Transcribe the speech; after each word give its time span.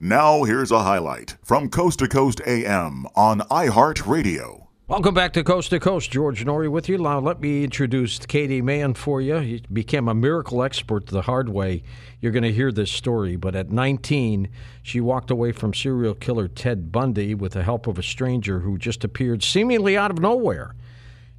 Now, 0.00 0.44
here's 0.44 0.70
a 0.70 0.84
highlight 0.84 1.38
from 1.42 1.68
Coast 1.68 1.98
to 1.98 2.06
Coast 2.06 2.40
AM 2.46 3.04
on 3.16 3.40
iHeartRadio. 3.40 4.68
Welcome 4.86 5.12
back 5.12 5.32
to 5.32 5.42
Coast 5.42 5.70
to 5.70 5.80
Coast. 5.80 6.12
George 6.12 6.44
Noory 6.44 6.70
with 6.70 6.88
you. 6.88 6.98
Now, 6.98 7.18
let 7.18 7.40
me 7.40 7.64
introduce 7.64 8.20
Katie 8.20 8.62
Mahon 8.62 8.94
for 8.94 9.20
you. 9.20 9.38
He 9.38 9.64
became 9.72 10.06
a 10.06 10.14
miracle 10.14 10.62
expert 10.62 11.06
the 11.06 11.22
hard 11.22 11.48
way. 11.48 11.82
You're 12.20 12.30
going 12.30 12.44
to 12.44 12.52
hear 12.52 12.70
this 12.70 12.92
story. 12.92 13.34
But 13.34 13.56
at 13.56 13.72
19, 13.72 14.48
she 14.84 15.00
walked 15.00 15.32
away 15.32 15.50
from 15.50 15.74
serial 15.74 16.14
killer 16.14 16.46
Ted 16.46 16.92
Bundy 16.92 17.34
with 17.34 17.54
the 17.54 17.64
help 17.64 17.88
of 17.88 17.98
a 17.98 18.02
stranger 18.04 18.60
who 18.60 18.78
just 18.78 19.02
appeared 19.02 19.42
seemingly 19.42 19.96
out 19.96 20.12
of 20.12 20.20
nowhere. 20.20 20.76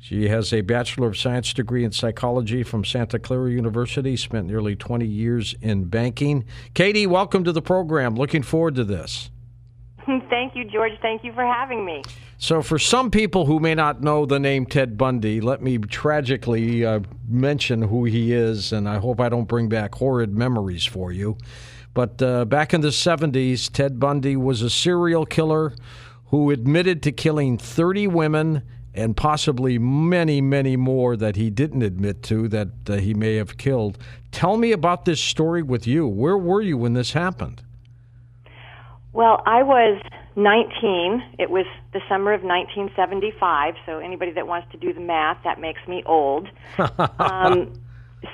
She 0.02 0.29
has 0.29 0.54
a 0.54 0.61
Bachelor 0.61 1.09
of 1.09 1.18
Science 1.18 1.54
degree 1.54 1.84
in 1.84 1.91
psychology 1.91 2.63
from 2.63 2.86
Santa 2.86 3.20
Clara 3.20 3.52
University, 3.52 4.16
spent 4.16 4.48
nearly 4.48 4.73
20 4.73 5.05
years 5.05 5.55
in 5.61 5.86
banking. 5.86 6.45
Katie, 6.73 7.05
welcome 7.05 7.43
to 7.43 7.52
the 7.52 7.61
program. 7.61 8.16
Looking 8.16 8.41
forward 8.41 8.75
to 8.75 8.85
this. 8.85 9.30
Thank 10.30 10.55
you, 10.55 10.63
George. 10.63 10.94
Thank 11.02 11.25
you 11.25 11.34
for 11.34 11.44
having 11.44 11.84
me. 11.85 12.03
So, 12.38 12.62
for 12.62 12.80
some 12.80 13.12
people 13.12 13.45
who 13.45 13.59
may 13.59 13.75
not 13.75 14.02
know 14.02 14.25
the 14.25 14.39
name 14.39 14.66
Ted 14.66 14.98
Bundy, 14.98 15.41
let 15.41 15.62
me 15.62 15.77
tragically 15.77 16.86
uh, 16.86 17.02
mention 17.27 17.81
who 17.81 18.05
he 18.05 18.31
is, 18.31 18.72
and 18.72 18.88
I 18.88 19.00
hope 19.00 19.20
I 19.20 19.27
don't 19.27 19.50
bring 19.50 19.67
back 19.67 19.95
horrid 19.95 20.34
memories 20.34 20.86
for 20.86 21.11
you. 21.11 21.38
But 21.94 22.22
uh, 22.22 22.45
back 22.45 22.73
in 22.73 22.80
the 22.80 22.89
70s, 22.89 23.70
Ted 23.70 24.00
Bundy 24.00 24.38
was 24.38 24.61
a 24.61 24.70
serial 24.70 25.25
killer 25.25 25.73
who 26.27 26.52
admitted 26.52 27.03
to 27.03 27.11
killing 27.11 27.58
30 27.58 28.08
women 28.08 28.63
and 28.93 29.16
possibly 29.16 29.77
many, 29.77 30.41
many 30.41 30.75
more 30.75 31.16
that 31.16 31.35
he 31.35 31.49
didn't 31.49 31.84
admit 31.84 32.23
to 32.23 32.47
that 32.49 32.70
uh, 32.89 32.97
he 32.97 33.13
may 33.13 33.35
have 33.35 33.57
killed. 33.57 33.97
Tell 34.31 34.57
me 34.57 34.71
about 34.71 35.05
this 35.05 35.20
story 35.20 35.61
with 35.61 35.88
you. 35.88 36.07
Where 36.07 36.38
were 36.38 36.61
you 36.61 36.77
when 36.77 36.94
this 36.94 37.13
happened? 37.13 37.61
Well, 39.13 39.41
I 39.45 39.63
was 39.63 40.02
19. 40.35 41.35
It 41.38 41.49
was 41.49 41.66
the 41.94 42.02
summer 42.07 42.33
of 42.33 42.41
1975. 42.44 43.75
So 43.86 43.99
anybody 43.99 44.31
that 44.31 44.47
wants 44.47 44.72
to 44.72 44.77
do 44.77 44.94
the 44.94 45.02
math, 45.02 45.44
that 45.44 45.59
makes 45.59 45.81
me 45.88 46.03
old. 46.05 46.47
um, 47.19 47.73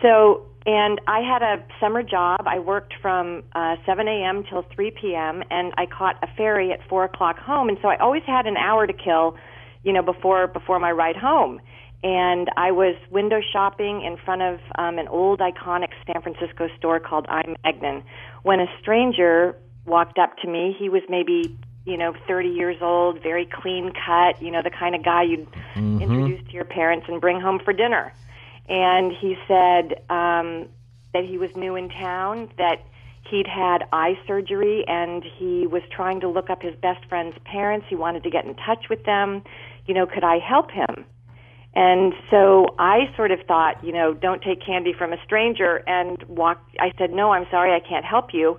so, 0.01 0.45
and 0.65 0.99
I 1.07 1.21
had 1.21 1.41
a 1.41 1.63
summer 1.79 2.03
job. 2.03 2.41
I 2.45 2.59
worked 2.59 2.93
from 3.01 3.43
uh, 3.53 3.75
7 3.85 4.07
a.m. 4.07 4.43
till 4.49 4.65
3 4.75 4.91
p.m. 4.91 5.43
and 5.49 5.73
I 5.77 5.85
caught 5.85 6.17
a 6.21 6.27
ferry 6.35 6.71
at 6.71 6.87
4 6.89 7.05
o'clock 7.05 7.39
home. 7.39 7.69
And 7.69 7.77
so 7.81 7.87
I 7.87 7.97
always 7.97 8.23
had 8.23 8.45
an 8.45 8.57
hour 8.57 8.85
to 8.85 8.93
kill, 8.93 9.35
you 9.85 9.93
know, 9.93 10.01
before 10.01 10.47
before 10.47 10.79
my 10.79 10.91
ride 10.91 11.15
home. 11.15 11.61
And 12.03 12.49
I 12.57 12.71
was 12.71 12.95
window 13.09 13.39
shopping 13.53 14.03
in 14.03 14.17
front 14.17 14.41
of 14.41 14.59
um, 14.77 14.99
an 14.99 15.07
old 15.07 15.39
iconic 15.39 15.89
San 16.05 16.21
Francisco 16.21 16.67
store 16.77 16.99
called 16.99 17.25
I. 17.29 17.55
Magnin 17.63 18.03
when 18.43 18.59
a 18.59 18.67
stranger 18.81 19.55
walked 19.85 20.19
up 20.19 20.37
to 20.39 20.47
me. 20.47 20.75
He 20.77 20.89
was 20.89 21.01
maybe 21.09 21.57
you 21.85 21.97
know, 21.97 22.13
30 22.27 22.49
years 22.49 22.77
old, 22.81 23.21
very 23.21 23.45
clean 23.45 23.93
cut, 23.93 24.41
you 24.41 24.49
know, 24.51 24.63
the 24.63 24.71
kind 24.71 24.95
of 24.95 25.03
guy 25.03 25.21
you'd 25.21 25.49
mm-hmm. 25.51 26.01
introduce 26.01 26.45
to 26.47 26.51
your 26.51 26.65
parents 26.65 27.05
and 27.07 27.21
bring 27.21 27.39
home 27.39 27.59
for 27.63 27.73
dinner. 27.73 28.11
And 28.67 29.11
he 29.11 29.37
said 29.47 30.01
um, 30.09 30.67
that 31.13 31.23
he 31.23 31.37
was 31.37 31.55
new 31.55 31.75
in 31.75 31.89
town, 31.89 32.49
that 32.57 32.83
he'd 33.29 33.47
had 33.47 33.85
eye 33.91 34.13
surgery, 34.27 34.83
and 34.87 35.23
he 35.37 35.67
was 35.67 35.81
trying 35.91 36.19
to 36.21 36.29
look 36.29 36.49
up 36.49 36.61
his 36.61 36.75
best 36.81 37.05
friend's 37.09 37.37
parents. 37.45 37.85
He 37.89 37.95
wanted 37.95 38.23
to 38.23 38.29
get 38.29 38.45
in 38.45 38.55
touch 38.55 38.85
with 38.89 39.03
them. 39.03 39.43
You 39.85 39.93
know, 39.93 40.05
could 40.05 40.23
I 40.23 40.37
help 40.37 40.71
him? 40.71 41.05
And 41.73 42.13
so 42.31 42.67
I 42.79 43.13
sort 43.17 43.31
of 43.31 43.39
thought, 43.47 43.83
you 43.83 43.91
know, 43.91 44.13
don't 44.13 44.41
take 44.41 44.65
candy 44.65 44.93
from 44.97 45.11
a 45.11 45.17
stranger 45.25 45.83
and 45.87 46.23
walk. 46.29 46.61
I 46.79 46.91
said, 46.97 47.11
no, 47.11 47.31
I'm 47.31 47.45
sorry, 47.51 47.73
I 47.73 47.85
can't 47.85 48.05
help 48.05 48.33
you 48.33 48.57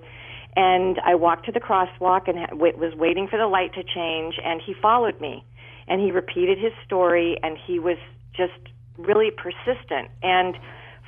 and 0.57 0.99
I 1.05 1.13
walked 1.13 1.45
to 1.45 1.51
the 1.51 1.59
crosswalk 1.59 2.27
and 2.27 2.59
was 2.59 2.95
waiting 2.95 3.27
for 3.27 3.37
the 3.37 3.45
light 3.45 3.75
to 3.75 3.83
change, 3.83 4.39
and 4.43 4.59
he 4.59 4.73
followed 4.73 5.21
me, 5.21 5.45
and 5.87 6.01
he 6.01 6.11
repeated 6.11 6.57
his 6.57 6.73
story, 6.83 7.37
and 7.43 7.59
he 7.67 7.77
was 7.77 7.97
just 8.35 8.57
really 8.97 9.29
persistent. 9.29 10.09
And 10.23 10.57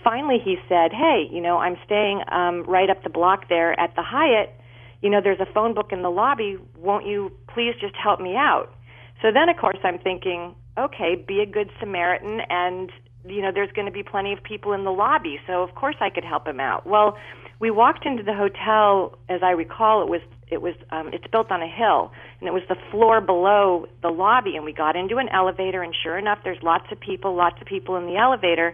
finally, 0.03 0.37
he 0.43 0.57
said, 0.67 0.91
"Hey, 0.91 1.27
you 1.31 1.41
know, 1.41 1.57
I'm 1.57 1.77
staying 1.85 2.21
um, 2.31 2.63
right 2.63 2.89
up 2.89 3.03
the 3.03 3.09
block 3.09 3.49
there 3.49 3.79
at 3.79 3.95
the 3.95 4.03
Hyatt. 4.03 4.53
You 5.01 5.09
know, 5.09 5.21
there's 5.23 5.39
a 5.39 5.51
phone 5.53 5.73
book 5.73 5.91
in 5.91 6.01
the 6.01 6.11
lobby. 6.11 6.57
Won't 6.77 7.05
you 7.05 7.31
please 7.53 7.73
just 7.79 7.95
help 7.95 8.19
me 8.19 8.35
out?" 8.35 8.73
So 9.21 9.31
then, 9.31 9.49
of 9.49 9.57
course, 9.57 9.79
I'm 9.83 9.99
thinking, 9.99 10.55
okay, 10.77 11.15
be 11.15 11.41
a 11.41 11.45
good 11.45 11.69
Samaritan, 11.79 12.41
and 12.49 12.91
you 13.25 13.41
know, 13.41 13.51
there's 13.53 13.71
going 13.73 13.85
to 13.85 13.91
be 13.91 14.03
plenty 14.03 14.31
of 14.31 14.41
people 14.41 14.71
in 14.73 14.85
the 14.85 14.91
lobby, 14.91 15.39
so 15.45 15.61
of 15.61 15.75
course 15.75 15.95
I 15.99 16.09
could 16.09 16.23
help 16.23 16.47
him 16.47 16.59
out. 16.59 16.87
Well 16.87 17.17
we 17.59 17.69
walked 17.69 18.05
into 18.05 18.23
the 18.23 18.33
hotel 18.33 19.17
as 19.27 19.41
i 19.43 19.51
recall 19.51 20.01
it 20.01 20.09
was 20.09 20.21
it 20.47 20.61
was 20.61 20.73
um 20.91 21.09
it's 21.13 21.27
built 21.31 21.51
on 21.51 21.61
a 21.61 21.67
hill 21.67 22.11
and 22.39 22.47
it 22.47 22.53
was 22.53 22.63
the 22.69 22.77
floor 22.89 23.21
below 23.21 23.85
the 24.01 24.09
lobby 24.09 24.55
and 24.55 24.65
we 24.65 24.73
got 24.73 24.95
into 24.95 25.17
an 25.17 25.29
elevator 25.29 25.83
and 25.83 25.93
sure 26.01 26.17
enough 26.17 26.39
there's 26.43 26.61
lots 26.63 26.85
of 26.91 26.99
people 26.99 27.35
lots 27.35 27.59
of 27.61 27.67
people 27.67 27.95
in 27.97 28.05
the 28.05 28.15
elevator 28.15 28.73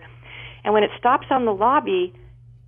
and 0.65 0.73
when 0.73 0.83
it 0.83 0.91
stops 0.97 1.27
on 1.29 1.45
the 1.45 1.53
lobby 1.53 2.13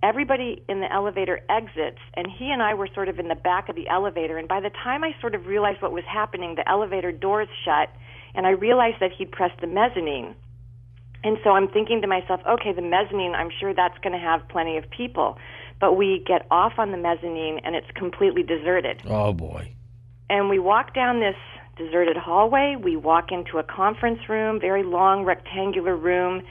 everybody 0.02 0.62
in 0.68 0.80
the 0.80 0.92
elevator 0.92 1.40
exits 1.48 1.98
and 2.14 2.26
he 2.30 2.50
and 2.50 2.62
I 2.62 2.74
were 2.74 2.88
sort 2.94 3.08
of 3.08 3.18
in 3.18 3.28
the 3.28 3.34
back 3.34 3.68
of 3.68 3.74
the 3.74 3.88
elevator. 3.88 4.38
And 4.38 4.46
by 4.46 4.60
the 4.60 4.70
time 4.70 5.02
I 5.02 5.14
sort 5.20 5.34
of 5.34 5.46
realized 5.46 5.82
what 5.82 5.92
was 5.92 6.04
happening 6.04 6.54
the 6.54 6.68
elevator 6.68 7.10
doors 7.10 7.48
shut 7.64 7.90
and 8.34 8.46
I 8.46 8.50
realized 8.50 8.96
that 9.00 9.10
he'd 9.16 9.32
pressed 9.32 9.60
the 9.60 9.66
mezzanine. 9.66 10.34
And 11.24 11.36
so 11.42 11.50
I'm 11.50 11.68
thinking 11.68 12.00
to 12.02 12.06
myself 12.06 12.40
okay 12.48 12.72
the 12.72 12.82
mezzanine 12.82 13.34
I'm 13.34 13.50
sure 13.58 13.74
that's 13.74 13.98
going 13.98 14.12
to 14.12 14.24
have 14.24 14.48
plenty 14.48 14.76
of 14.76 14.88
people. 14.90 15.36
But 15.80 15.94
we 15.94 16.22
get 16.26 16.46
off 16.50 16.74
on 16.78 16.92
the 16.92 16.98
mezzanine 16.98 17.60
and 17.64 17.74
it's 17.74 17.90
completely 17.94 18.44
deserted. 18.44 19.02
Oh 19.06 19.32
boy. 19.32 19.72
And 20.30 20.48
we 20.48 20.58
walk 20.58 20.94
down 20.94 21.20
this 21.20 21.36
deserted 21.76 22.16
hallway, 22.16 22.76
we 22.80 22.96
walk 22.96 23.30
into 23.32 23.58
a 23.58 23.62
conference 23.62 24.28
room, 24.28 24.60
very 24.60 24.82
long 24.82 25.24
rectangular 25.24 25.96
room, 25.96 26.42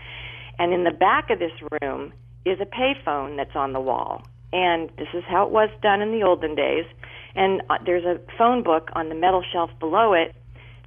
and 0.60 0.74
in 0.74 0.84
the 0.84 0.92
back 0.92 1.30
of 1.30 1.40
this 1.40 1.52
room 1.82 2.14
is 2.46 2.60
a 2.60 2.66
payphone 2.66 3.38
that's 3.38 3.56
on 3.56 3.74
the 3.74 3.80
wall. 3.80 4.24
And 4.54 4.90
this 4.98 5.10
is 5.14 5.24
how 5.28 5.46
it 5.46 5.52
was 5.52 5.70
done 5.82 6.02
in 6.02 6.12
the 6.12 6.24
olden 6.24 6.56
days. 6.56 6.86
And 7.36 7.62
uh, 7.70 7.78
there's 7.86 8.06
a 8.06 8.20
phone 8.38 8.64
book 8.64 8.90
on 8.94 9.10
the 9.10 9.16
metal 9.16 9.44
shelf 9.52 9.70
below 9.80 10.14
it. 10.14 10.34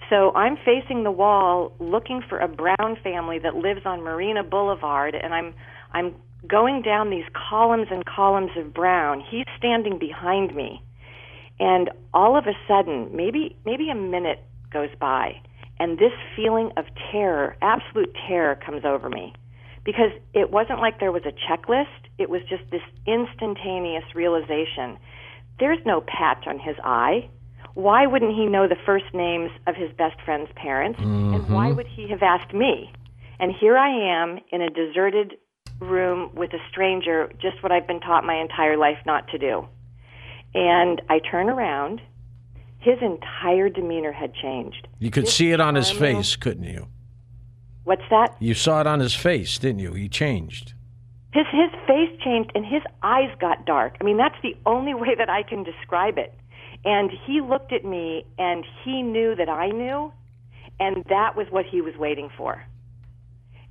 So 0.09 0.33
I'm 0.35 0.57
facing 0.57 1.05
the 1.05 1.11
wall 1.11 1.73
looking 1.79 2.23
for 2.29 2.39
a 2.39 2.49
Brown 2.49 2.97
family 3.03 3.39
that 3.39 3.55
lives 3.55 3.83
on 3.85 4.03
Marina 4.03 4.43
Boulevard 4.43 5.15
and 5.15 5.35
I'm 5.35 5.55
I'm 5.93 6.15
going 6.47 6.83
down 6.83 7.11
these 7.11 7.25
columns 7.49 7.89
and 7.91 8.05
columns 8.05 8.51
of 8.57 8.73
brown. 8.73 9.23
He's 9.29 9.45
standing 9.59 9.99
behind 9.99 10.55
me. 10.55 10.83
And 11.59 11.91
all 12.15 12.37
of 12.39 12.47
a 12.47 12.55
sudden, 12.67 13.15
maybe 13.15 13.57
maybe 13.67 13.91
a 13.91 13.95
minute 13.95 14.43
goes 14.73 14.89
by, 14.99 15.41
and 15.79 15.99
this 15.99 16.13
feeling 16.35 16.71
of 16.77 16.87
terror, 17.13 17.57
absolute 17.61 18.17
terror 18.27 18.59
comes 18.65 18.85
over 18.85 19.11
me. 19.11 19.35
Because 19.85 20.13
it 20.35 20.51
wasn't 20.51 20.81
like 20.81 21.01
there 21.01 21.13
was 21.13 21.23
a 21.25 21.33
checklist, 21.33 21.87
it 22.19 22.29
was 22.29 22.43
just 22.49 22.63
this 22.71 22.83
instantaneous 23.07 24.05
realization. 24.15 24.99
There's 25.59 25.79
no 25.87 26.03
patch 26.03 26.47
on 26.47 26.59
his 26.59 26.77
eye. 26.85 27.29
Why 27.75 28.07
wouldn't 28.07 28.35
he 28.35 28.47
know 28.47 28.69
the 28.69 28.77
first 28.85 29.07
names 29.15 29.51
of 29.67 29.77
his 29.77 29.91
best 29.97 30.21
friend's 30.25 30.51
parents? 30.55 31.01
Mm-hmm. 31.01 31.35
And 31.35 31.49
why 31.49 31.73
would 31.73 31.87
he 31.87 32.09
have 32.11 32.23
asked 32.23 32.53
me? 32.53 32.93
And 33.39 33.53
here 33.59 33.77
I 33.77 33.89
am 33.89 34.39
in 34.53 34.61
a 34.61 34.69
deserted 34.69 35.37
room 35.81 36.31
with 36.35 36.53
a 36.53 36.59
stranger, 36.71 37.31
just 37.41 37.63
what 37.63 37.73
I've 37.73 37.87
been 37.87 38.01
taught 38.01 38.25
my 38.25 38.39
entire 38.41 38.77
life 38.77 38.99
not 39.07 39.29
to 39.29 39.39
do. 39.39 39.67
And 40.55 41.01
I 41.09 41.21
turn 41.21 41.49
around. 41.49 42.03
His 42.81 42.99
entire 43.03 43.69
demeanor 43.69 44.13
had 44.13 44.35
changed. 44.35 44.89
You 44.99 45.11
could 45.11 45.25
his 45.25 45.35
see 45.35 45.53
it 45.53 45.61
on 45.61 45.75
his 45.75 45.91
face, 45.91 46.35
couldn't 46.37 46.65
you? 46.65 46.89
What's 47.85 48.03
that? 48.11 48.37
You 48.39 48.55
saw 48.55 48.81
it 48.81 48.87
on 48.87 49.01
his 49.01 49.15
face, 49.15 49.59
didn't 49.59 49.81
you? 49.81 49.93
He 49.95 50.09
changed. 50.09 50.75
His 51.33 51.47
his 51.53 51.71
face 51.87 52.11
changed 52.25 52.51
and 52.55 52.65
his 52.67 52.83
eyes 53.03 53.31
got 53.41 53.65
dark. 53.65 53.97
I 54.01 54.05
mean, 54.05 54.17
that's 54.17 54.41
the 54.43 54.57
only 54.67 54.95
way 55.03 55.15
that 55.17 55.31
I 55.31 55.43
can 55.43 55.63
describe 55.63 56.19
it. 56.19 56.35
And 56.85 57.11
he 57.27 57.41
looked 57.41 57.73
at 57.73 57.85
me 57.85 58.25
and 58.39 58.65
he 58.85 59.03
knew 59.03 59.35
that 59.37 59.49
I 59.49 59.69
knew, 59.69 60.13
and 60.79 61.05
that 61.09 61.37
was 61.37 61.47
what 61.51 61.67
he 61.67 61.81
was 61.81 61.95
waiting 61.97 62.31
for. 62.37 62.65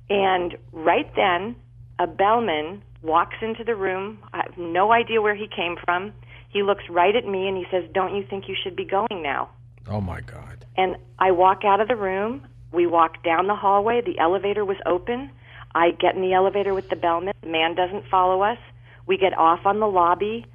And 0.08 0.56
right 0.72 1.10
then, 1.16 1.56
a 1.98 2.06
bellman 2.06 2.82
walks 3.02 3.36
into 3.42 3.64
the 3.64 3.74
room. 3.74 4.18
I 4.32 4.42
have 4.46 4.58
no 4.58 4.92
idea 4.92 5.20
where 5.22 5.34
he 5.34 5.48
came 5.48 5.76
from. 5.84 6.12
He 6.48 6.62
looks 6.62 6.84
right 6.90 7.14
at 7.14 7.26
me 7.26 7.46
and 7.46 7.56
he 7.56 7.64
says, 7.70 7.84
Don't 7.94 8.14
you 8.14 8.24
think 8.28 8.48
you 8.48 8.56
should 8.62 8.74
be 8.74 8.84
going 8.84 9.22
now? 9.22 9.50
Oh, 9.88 10.00
my 10.00 10.20
God. 10.20 10.66
And 10.76 10.96
I 11.18 11.30
walk 11.30 11.64
out 11.64 11.80
of 11.80 11.88
the 11.88 11.96
room. 11.96 12.46
We 12.72 12.86
walk 12.86 13.22
down 13.22 13.46
the 13.46 13.54
hallway. 13.54 14.00
The 14.00 14.18
elevator 14.18 14.64
was 14.64 14.76
open. 14.86 15.30
I 15.74 15.90
get 15.90 16.14
in 16.14 16.22
the 16.22 16.32
elevator 16.32 16.74
with 16.74 16.88
the 16.88 16.96
bellman. 16.96 17.34
The 17.42 17.48
man 17.48 17.74
doesn't 17.74 18.06
follow 18.08 18.42
us. 18.42 18.58
We 19.06 19.16
get 19.16 19.36
off 19.36 19.60
on 19.64 19.80
the 19.80 19.86
lobby. 19.86 20.46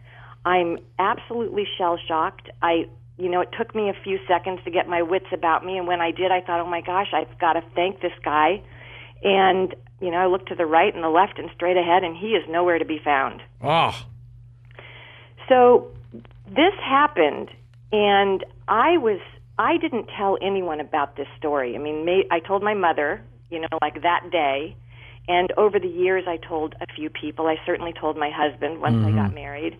I'm 0.45 0.77
absolutely 0.99 1.65
shell 1.77 1.97
shocked. 2.07 2.49
I, 2.61 2.87
you 3.17 3.29
know, 3.29 3.41
it 3.41 3.49
took 3.57 3.73
me 3.73 3.89
a 3.89 3.93
few 4.03 4.19
seconds 4.27 4.59
to 4.65 4.71
get 4.71 4.87
my 4.87 5.01
wits 5.01 5.27
about 5.31 5.65
me. 5.65 5.77
And 5.77 5.87
when 5.87 6.01
I 6.01 6.11
did, 6.11 6.31
I 6.31 6.41
thought, 6.41 6.59
oh 6.59 6.69
my 6.69 6.81
gosh, 6.81 7.07
I've 7.13 7.37
got 7.39 7.53
to 7.53 7.63
thank 7.73 8.01
this 8.01 8.13
guy. 8.23 8.61
And 9.23 9.75
you 10.01 10.11
know, 10.11 10.17
I 10.17 10.27
look 10.27 10.47
to 10.47 10.55
the 10.55 10.65
right 10.65 10.93
and 10.93 11.03
the 11.03 11.09
left 11.09 11.39
and 11.39 11.49
straight 11.55 11.77
ahead, 11.77 12.03
and 12.03 12.15
he 12.15 12.27
is 12.27 12.43
nowhere 12.49 12.77
to 12.77 12.85
be 12.85 12.99
found. 13.03 13.41
Oh. 13.61 13.95
So 15.47 15.91
this 16.47 16.73
happened, 16.83 17.49
and 17.91 18.43
I 18.67 18.97
was 18.97 19.19
I 19.57 19.77
didn't 19.77 20.09
tell 20.17 20.37
anyone 20.41 20.79
about 20.79 21.15
this 21.15 21.27
story. 21.37 21.75
I 21.75 21.79
mean, 21.79 22.05
may, 22.05 22.23
I 22.31 22.39
told 22.39 22.61
my 22.61 22.73
mother, 22.73 23.23
you 23.49 23.59
know, 23.59 23.79
like 23.81 24.01
that 24.01 24.29
day, 24.31 24.75
and 25.27 25.51
over 25.57 25.79
the 25.79 25.87
years 25.87 26.25
I 26.27 26.37
told 26.37 26.75
a 26.81 26.93
few 26.93 27.09
people. 27.09 27.47
I 27.47 27.55
certainly 27.65 27.93
told 27.93 28.17
my 28.17 28.29
husband 28.33 28.81
once 28.81 28.97
I 29.05 29.11
got 29.11 29.27
mm-hmm. 29.27 29.35
married, 29.35 29.77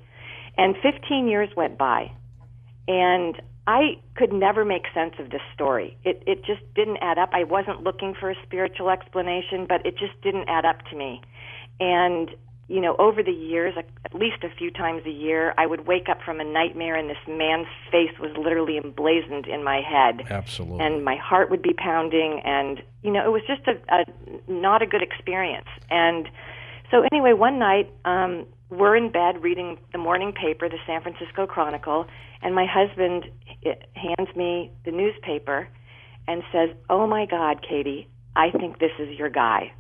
and 0.58 0.76
15 0.82 1.28
years 1.28 1.50
went 1.56 1.78
by, 1.78 2.12
and 2.88 3.42
I 3.68 4.00
could 4.16 4.32
never 4.32 4.64
make 4.64 4.84
sense 4.94 5.16
of 5.20 5.30
this 5.30 5.42
story. 5.54 5.98
It 6.04 6.24
it 6.26 6.46
just 6.46 6.62
didn't 6.76 6.98
add 7.02 7.18
up. 7.18 7.30
I 7.34 7.44
wasn't 7.44 7.84
looking 7.84 8.14
for 8.20 8.30
a 8.30 8.36
spiritual 8.44 8.90
explanation, 8.90 9.66
but 9.68 9.86
it 9.86 9.98
just 9.98 10.20
didn't 10.22 10.48
add 10.48 10.66
up 10.66 10.86
to 10.92 10.96
me. 10.96 11.22
And 11.80 12.30
you 12.68 12.82
know, 12.82 12.96
over 12.98 13.22
the 13.22 13.32
years, 13.32 13.76
at 13.78 14.16
least 14.16 14.44
a 14.44 14.50
few 14.50 14.72
times 14.72 15.04
a 15.06 15.12
year, 15.12 15.54
I 15.58 15.68
would 15.68 15.86
wake 15.86 16.10
up 16.10 16.18
from 16.26 16.40
a 16.40 16.44
nightmare 16.44 16.96
and 16.96 17.10
this 17.10 17.18
man's 17.28 17.68
face 17.92 18.18
was 18.20 18.32
literally 18.38 18.78
emblazoned 18.78 19.46
in 19.46 19.64
my 19.64 19.82
head. 19.82 20.26
Absolutely. 20.32 20.84
And 20.84 21.06
my 21.06 21.16
heart 21.16 21.52
would 21.52 21.62
be 21.62 21.74
pounding 21.74 22.42
and 22.44 22.82
you 23.04 23.12
know, 23.12 23.24
it 23.24 23.32
was 23.32 23.44
just 23.48 23.68
a, 23.68 23.78
a 23.94 24.06
not 24.52 24.82
a 24.82 24.88
good 24.88 25.04
experience. 25.04 25.68
And 25.92 26.28
so 26.90 27.04
anyway, 27.12 27.34
one 27.34 27.60
night, 27.60 27.92
um 28.04 28.48
we're 28.72 28.96
in 28.96 29.12
bed 29.12 29.44
reading 29.44 29.78
the 29.92 30.00
morning 30.00 30.34
paper, 30.34 30.68
the 30.68 30.80
San 30.88 31.02
Francisco 31.02 31.46
Chronicle, 31.46 32.08
and 32.42 32.56
my 32.56 32.66
husband 32.66 33.26
hands 33.94 34.36
me 34.36 34.72
the 34.86 34.92
newspaper 34.92 35.68
and 36.28 36.42
says, 36.52 36.70
"Oh 36.90 37.06
my 37.06 37.28
God, 37.28 37.62
Katie, 37.62 38.08
I 38.36 38.50
think 38.50 38.80
this 38.80 38.92
is 38.98 39.20
your 39.20 39.30
guy." 39.30 39.72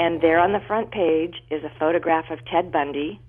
And 0.00 0.22
there 0.22 0.38
on 0.40 0.52
the 0.52 0.60
front 0.60 0.90
page 0.92 1.34
is 1.50 1.62
a 1.62 1.70
photograph 1.78 2.30
of 2.30 2.38
Ted 2.46 2.72
Bundy, 2.72 3.20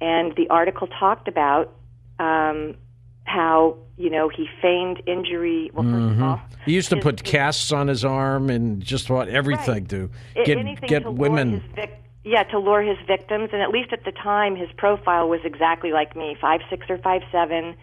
and 0.00 0.34
the 0.36 0.48
article 0.48 0.86
talked 0.86 1.28
about 1.28 1.74
um, 2.18 2.76
how 3.24 3.76
you 3.98 4.08
know 4.08 4.30
he 4.30 4.48
feigned 4.62 5.02
injury. 5.06 5.70
Well, 5.74 5.84
1st 5.84 6.10
of 6.16 6.22
all, 6.22 6.40
He 6.64 6.72
used 6.72 6.88
to 6.88 6.96
his- 6.96 7.02
put 7.04 7.24
casts 7.24 7.72
on 7.72 7.88
his 7.88 8.06
arm 8.06 8.48
and 8.48 8.82
just 8.82 9.10
about 9.10 9.28
everything 9.28 9.82
Right. 9.84 9.88
to 9.90 10.10
get 10.46 10.56
anything 10.56 10.88
get 10.88 11.02
to 11.02 11.10
women. 11.10 11.62
Vic- 11.74 12.02
yeah, 12.24 12.42
to 12.44 12.58
lure 12.58 12.80
his 12.80 12.98
victims, 13.06 13.50
and 13.52 13.60
at 13.60 13.68
least 13.68 13.92
at 13.92 14.04
the 14.04 14.12
time, 14.12 14.56
his 14.56 14.70
profile 14.78 15.28
was 15.28 15.40
exactly 15.44 15.92
like 15.92 16.16
me: 16.16 16.34
five 16.40 16.62
six 16.70 16.88
or 16.88 16.96
five 16.96 17.20
seven, 17.30 17.74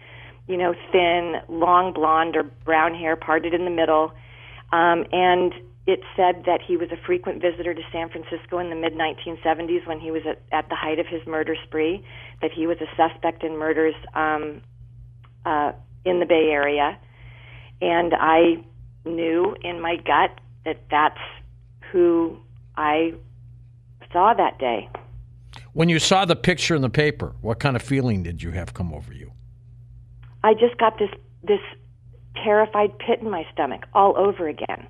you 0.48 0.56
know, 0.56 0.74
thin, 0.90 1.36
long 1.48 1.92
blonde 1.92 2.34
or 2.36 2.42
brown 2.42 2.92
hair 2.92 3.14
parted 3.14 3.54
in 3.54 3.64
the 3.64 3.70
middle, 3.70 4.10
um, 4.72 5.06
and 5.12 5.54
it 5.86 6.00
said 6.16 6.44
that 6.46 6.60
he 6.66 6.76
was 6.76 6.90
a 6.90 6.96
frequent 7.06 7.40
visitor 7.40 7.72
to 7.72 7.82
San 7.92 8.08
Francisco 8.08 8.58
in 8.58 8.70
the 8.70 8.76
mid 8.76 8.94
1970s 8.94 9.86
when 9.86 10.00
he 10.00 10.10
was 10.10 10.22
at, 10.28 10.42
at 10.52 10.68
the 10.68 10.74
height 10.74 10.98
of 10.98 11.06
his 11.06 11.24
murder 11.26 11.54
spree. 11.64 12.04
That 12.42 12.50
he 12.52 12.66
was 12.66 12.78
a 12.80 12.86
suspect 12.96 13.44
in 13.44 13.56
murders 13.56 13.94
um, 14.14 14.62
uh, 15.44 15.72
in 16.04 16.18
the 16.18 16.26
Bay 16.26 16.48
Area, 16.50 16.98
and 17.80 18.12
I 18.14 18.64
knew 19.04 19.54
in 19.62 19.80
my 19.80 19.96
gut 19.96 20.40
that 20.64 20.82
that's 20.90 21.20
who 21.92 22.36
I 22.76 23.14
saw 24.12 24.34
that 24.34 24.58
day. 24.58 24.88
When 25.72 25.88
you 25.88 26.00
saw 26.00 26.24
the 26.24 26.36
picture 26.36 26.74
in 26.74 26.82
the 26.82 26.90
paper, 26.90 27.34
what 27.40 27.60
kind 27.60 27.76
of 27.76 27.82
feeling 27.82 28.22
did 28.22 28.42
you 28.42 28.50
have 28.50 28.74
come 28.74 28.92
over 28.92 29.12
you? 29.12 29.32
I 30.42 30.54
just 30.54 30.78
got 30.78 30.98
this 30.98 31.10
this 31.44 31.60
terrified 32.34 32.98
pit 32.98 33.20
in 33.20 33.30
my 33.30 33.46
stomach 33.52 33.86
all 33.94 34.16
over 34.16 34.48
again. 34.48 34.88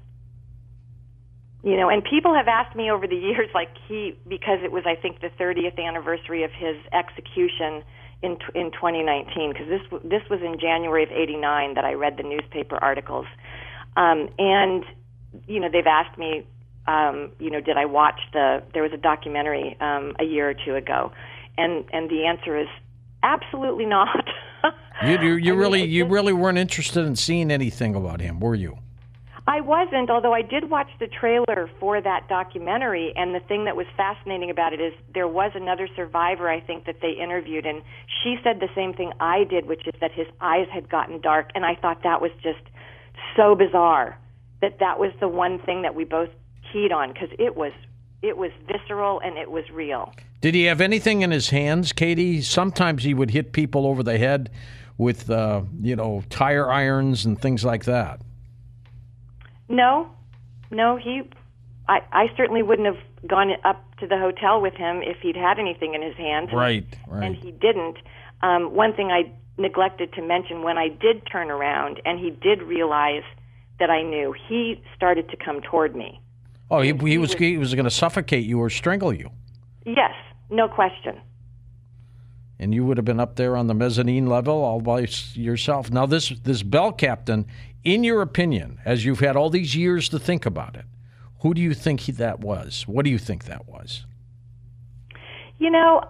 You 1.67 1.77
know, 1.77 1.89
and 1.89 2.05
people 2.05 2.33
have 2.33 2.47
asked 2.47 2.77
me 2.77 2.93
over 2.93 3.09
the 3.09 3.17
years, 3.17 3.51
like 3.53 3.71
he, 3.89 4.17
because 4.29 4.61
it 4.63 4.71
was, 4.71 4.85
I 4.87 4.95
think, 4.95 5.21
the 5.21 5.31
30th 5.31 5.85
anniversary 5.85 6.45
of 6.45 6.53
his 6.53 6.77
execution 6.93 7.83
in 8.23 8.39
in 8.55 8.71
2019, 8.71 9.53
because 9.53 9.67
this 9.69 10.01
this 10.05 10.23
was 10.31 10.41
in 10.43 10.61
January 10.61 11.03
of 11.03 11.11
'89 11.11 11.75
that 11.75 11.85
I 11.85 11.95
read 11.95 12.19
the 12.19 12.23
newspaper 12.23 12.77
articles, 12.77 13.27
um, 13.97 14.29
and 14.39 14.85
you 15.49 15.59
know, 15.59 15.69
they've 15.69 15.89
asked 15.89 16.17
me, 16.17 16.47
um, 16.87 17.33
you 17.41 17.51
know, 17.51 17.61
did 17.61 17.77
I 17.77 17.85
watch 17.85 18.21
the? 18.33 18.63
There 18.73 18.85
was 18.85 18.93
a 18.93 18.97
documentary 18.97 19.77
um, 19.81 20.15
a 20.21 20.25
year 20.25 20.49
or 20.49 20.55
two 20.55 20.77
ago, 20.77 21.11
and 21.59 21.85
and 21.93 22.09
the 22.09 22.27
answer 22.27 22.57
is 22.57 22.69
absolutely 23.25 23.87
not. 23.87 24.25
You 25.05 25.11
you, 25.11 25.19
you 25.19 25.29
I 25.29 25.37
mean, 25.51 25.59
really 25.59 25.85
you 25.85 26.05
just- 26.05 26.13
really 26.13 26.33
weren't 26.33 26.57
interested 26.57 27.05
in 27.05 27.17
seeing 27.17 27.51
anything 27.51 27.95
about 27.95 28.21
him, 28.21 28.41
were 28.41 28.55
you? 28.55 28.79
I 29.49 29.61
wasn't, 29.61 30.11
although 30.11 30.35
I 30.35 30.43
did 30.43 30.71
watch 30.71 30.89
the 30.99 31.07
trailer 31.07 31.71
for 31.79 32.01
that 32.01 32.29
documentary, 32.29 33.13
and 33.15 33.33
the 33.33 33.41
thing 33.41 33.65
that 33.67 33.77
was 33.77 33.87
fascinating 33.97 34.51
about 34.51 34.73
it 34.73 34.81
is 34.81 34.93
there 35.15 35.29
was 35.29 35.53
another 35.55 35.89
survivor, 35.95 36.51
I 36.51 36.61
think, 36.61 36.85
that 36.87 36.97
they 37.01 37.13
interviewed, 37.13 37.65
and 37.65 37.83
she 38.23 38.37
said 38.43 38.59
the 38.59 38.69
same 38.75 38.93
thing 38.93 39.13
I 39.21 39.45
did, 39.45 39.67
which 39.67 39.87
is 39.87 39.95
that 40.01 40.11
his 40.11 40.27
eyes 40.41 40.67
had 40.73 40.89
gotten 40.89 41.21
dark, 41.21 41.51
and 41.55 41.65
I 41.65 41.77
thought 41.77 42.03
that 42.03 42.21
was 42.21 42.33
just 42.43 42.59
so 43.37 43.55
bizarre 43.55 44.19
that 44.63 44.81
that 44.81 44.99
was 44.99 45.13
the 45.21 45.29
one 45.29 45.61
thing 45.61 45.83
that 45.83 45.95
we 45.95 46.05
both 46.05 46.31
keyed 46.73 46.91
on 46.91 47.13
because 47.13 47.29
it 47.39 47.57
was 47.57 47.73
it 48.23 48.37
was 48.37 48.51
visceral 48.67 49.21
and 49.21 49.37
it 49.37 49.51
was 49.51 49.65
real. 49.71 50.13
Did 50.41 50.55
he 50.55 50.65
have 50.65 50.81
anything 50.81 51.23
in 51.23 51.31
his 51.31 51.51
hands, 51.51 51.93
Katie? 51.93 52.41
Sometimes 52.41 53.05
he 53.05 53.15
would 53.15 53.31
hit 53.31 53.53
people 53.53 53.87
over 53.87 54.03
the 54.03 54.19
head 54.19 54.51
with 54.99 55.31
uh, 55.31 55.63
you 55.81 55.95
know 55.95 56.25
tire 56.31 56.71
irons 56.71 57.25
and 57.25 57.41
things 57.41 57.65
like 57.65 57.85
that. 57.85 58.21
No, 59.69 60.09
no, 60.71 60.97
he. 60.97 61.23
I, 61.89 62.01
I 62.13 62.27
certainly 62.37 62.63
wouldn't 62.63 62.87
have 62.87 63.29
gone 63.29 63.51
up 63.65 63.83
to 63.99 64.07
the 64.07 64.19
hotel 64.19 64.61
with 64.61 64.75
him 64.75 65.03
if 65.03 65.19
he'd 65.21 65.37
had 65.37 65.59
anything 65.59 65.95
in 65.95 66.03
his 66.03 66.17
hands. 66.17 66.51
Right, 66.53 66.85
right. 67.07 67.25
and 67.25 67.37
he 67.37 67.53
didn't. 67.53 67.99
Um, 68.43 68.75
one 68.75 68.95
thing 68.95 69.11
I 69.11 69.33
neglected 69.59 70.13
to 70.15 70.23
mention 70.23 70.63
when 70.63 70.79
I 70.79 70.89
did 70.89 71.27
turn 71.31 71.51
around 71.51 72.01
and 72.05 72.19
he 72.19 72.31
did 72.31 72.63
realize 72.63 73.23
that 73.79 73.91
I 73.91 74.03
knew, 74.03 74.35
he 74.49 74.83
started 74.95 75.29
to 75.31 75.37
come 75.37 75.61
toward 75.61 75.95
me. 75.95 76.21
Oh, 76.71 76.81
he, 76.81 76.93
he 76.93 77.19
was 77.19 77.35
he 77.35 77.59
was 77.59 77.75
going 77.75 77.85
to 77.85 77.91
suffocate 77.91 78.45
you 78.45 78.59
or 78.59 78.71
strangle 78.71 79.13
you, 79.13 79.31
Yes, 79.85 80.13
no 80.51 80.67
question. 80.67 81.21
And 82.59 82.75
you 82.75 82.85
would 82.85 82.97
have 82.97 83.05
been 83.05 83.21
up 83.21 83.37
there 83.37 83.57
on 83.57 83.67
the 83.67 83.75
mezzanine 83.75 84.27
level 84.27 84.55
all 84.63 84.81
by 84.81 85.07
yourself. 85.35 85.91
Now, 85.91 86.07
this 86.07 86.31
this 86.43 86.63
bell 86.63 86.93
captain, 86.93 87.47
in 87.85 88.05
your 88.05 88.23
opinion, 88.23 88.79
as 88.85 89.05
you've 89.05 89.21
had 89.21 89.37
all 89.37 89.51
these 89.51 89.77
years 89.77 90.09
to 90.11 90.19
think 90.19 90.47
about 90.47 90.77
it, 90.77 90.85
who 91.41 91.55
do 91.55 91.61
you 91.61 91.75
think 91.75 92.01
he, 92.01 92.13
that 92.13 92.41
was? 92.41 92.85
What 92.87 93.05
do 93.05 93.11
you 93.11 93.19
think 93.19 93.45
that 93.45 93.69
was? 93.69 94.07
You 95.59 95.71
know, 95.71 96.03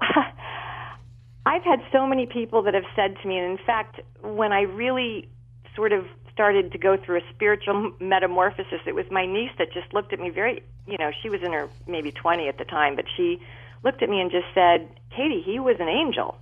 I've 1.46 1.62
had 1.62 1.80
so 1.92 2.06
many 2.06 2.26
people 2.26 2.62
that 2.62 2.74
have 2.74 2.84
said 2.94 3.16
to 3.22 3.28
me, 3.28 3.38
and 3.38 3.58
in 3.58 3.64
fact, 3.64 4.00
when 4.22 4.52
I 4.52 4.62
really 4.62 5.28
sort 5.74 5.92
of 5.92 6.06
started 6.32 6.72
to 6.72 6.78
go 6.78 6.96
through 6.96 7.16
a 7.16 7.22
spiritual 7.34 7.92
metamorphosis, 8.00 8.80
it 8.86 8.94
was 8.94 9.06
my 9.10 9.26
niece 9.26 9.52
that 9.58 9.72
just 9.72 9.92
looked 9.94 10.12
at 10.12 10.20
me 10.20 10.30
very, 10.30 10.62
you 10.86 10.96
know, 10.98 11.10
she 11.22 11.30
was 11.30 11.40
in 11.42 11.52
her 11.52 11.68
maybe 11.86 12.12
20 12.12 12.48
at 12.48 12.58
the 12.58 12.64
time, 12.64 12.94
but 12.94 13.06
she 13.16 13.40
looked 13.86 14.02
at 14.02 14.10
me 14.10 14.20
and 14.20 14.30
just 14.32 14.46
said, 14.52 14.88
Katie, 15.16 15.42
he 15.46 15.60
was 15.60 15.76
an 15.78 15.88
angel. 15.88 16.36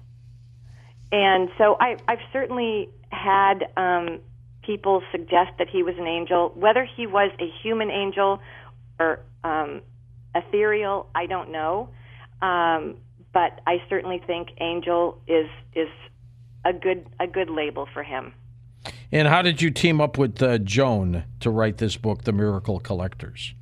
And 1.12 1.50
so 1.58 1.76
I, 1.78 1.96
I've 2.08 2.24
certainly 2.32 2.88
had 3.10 3.66
um, 3.76 4.20
people 4.62 5.02
suggest 5.12 5.52
that 5.58 5.68
he 5.68 5.82
was 5.82 5.94
an 5.98 6.06
angel. 6.06 6.52
Whether 6.56 6.84
he 6.96 7.06
was 7.06 7.30
a 7.38 7.48
human 7.62 7.90
angel 7.90 8.40
or 8.98 9.20
um, 9.44 9.82
ethereal, 10.34 11.06
I 11.14 11.26
don't 11.26 11.52
know. 11.52 11.90
Um, 12.40 12.96
but 13.32 13.60
I 13.66 13.82
certainly 13.90 14.22
think 14.26 14.48
angel 14.60 15.20
is 15.26 15.48
is 15.74 15.88
a 16.64 16.72
good 16.72 17.06
a 17.20 17.26
good 17.26 17.50
label 17.50 17.86
for 17.92 18.02
him. 18.02 18.32
And 19.12 19.28
how 19.28 19.42
did 19.42 19.60
you 19.60 19.70
team 19.70 20.00
up 20.00 20.16
with 20.18 20.42
uh, 20.42 20.58
Joan 20.58 21.24
to 21.40 21.50
write 21.50 21.78
this 21.78 21.96
book, 21.96 22.24
The 22.24 22.32
Miracle 22.32 22.80
Collectors? 22.80 23.54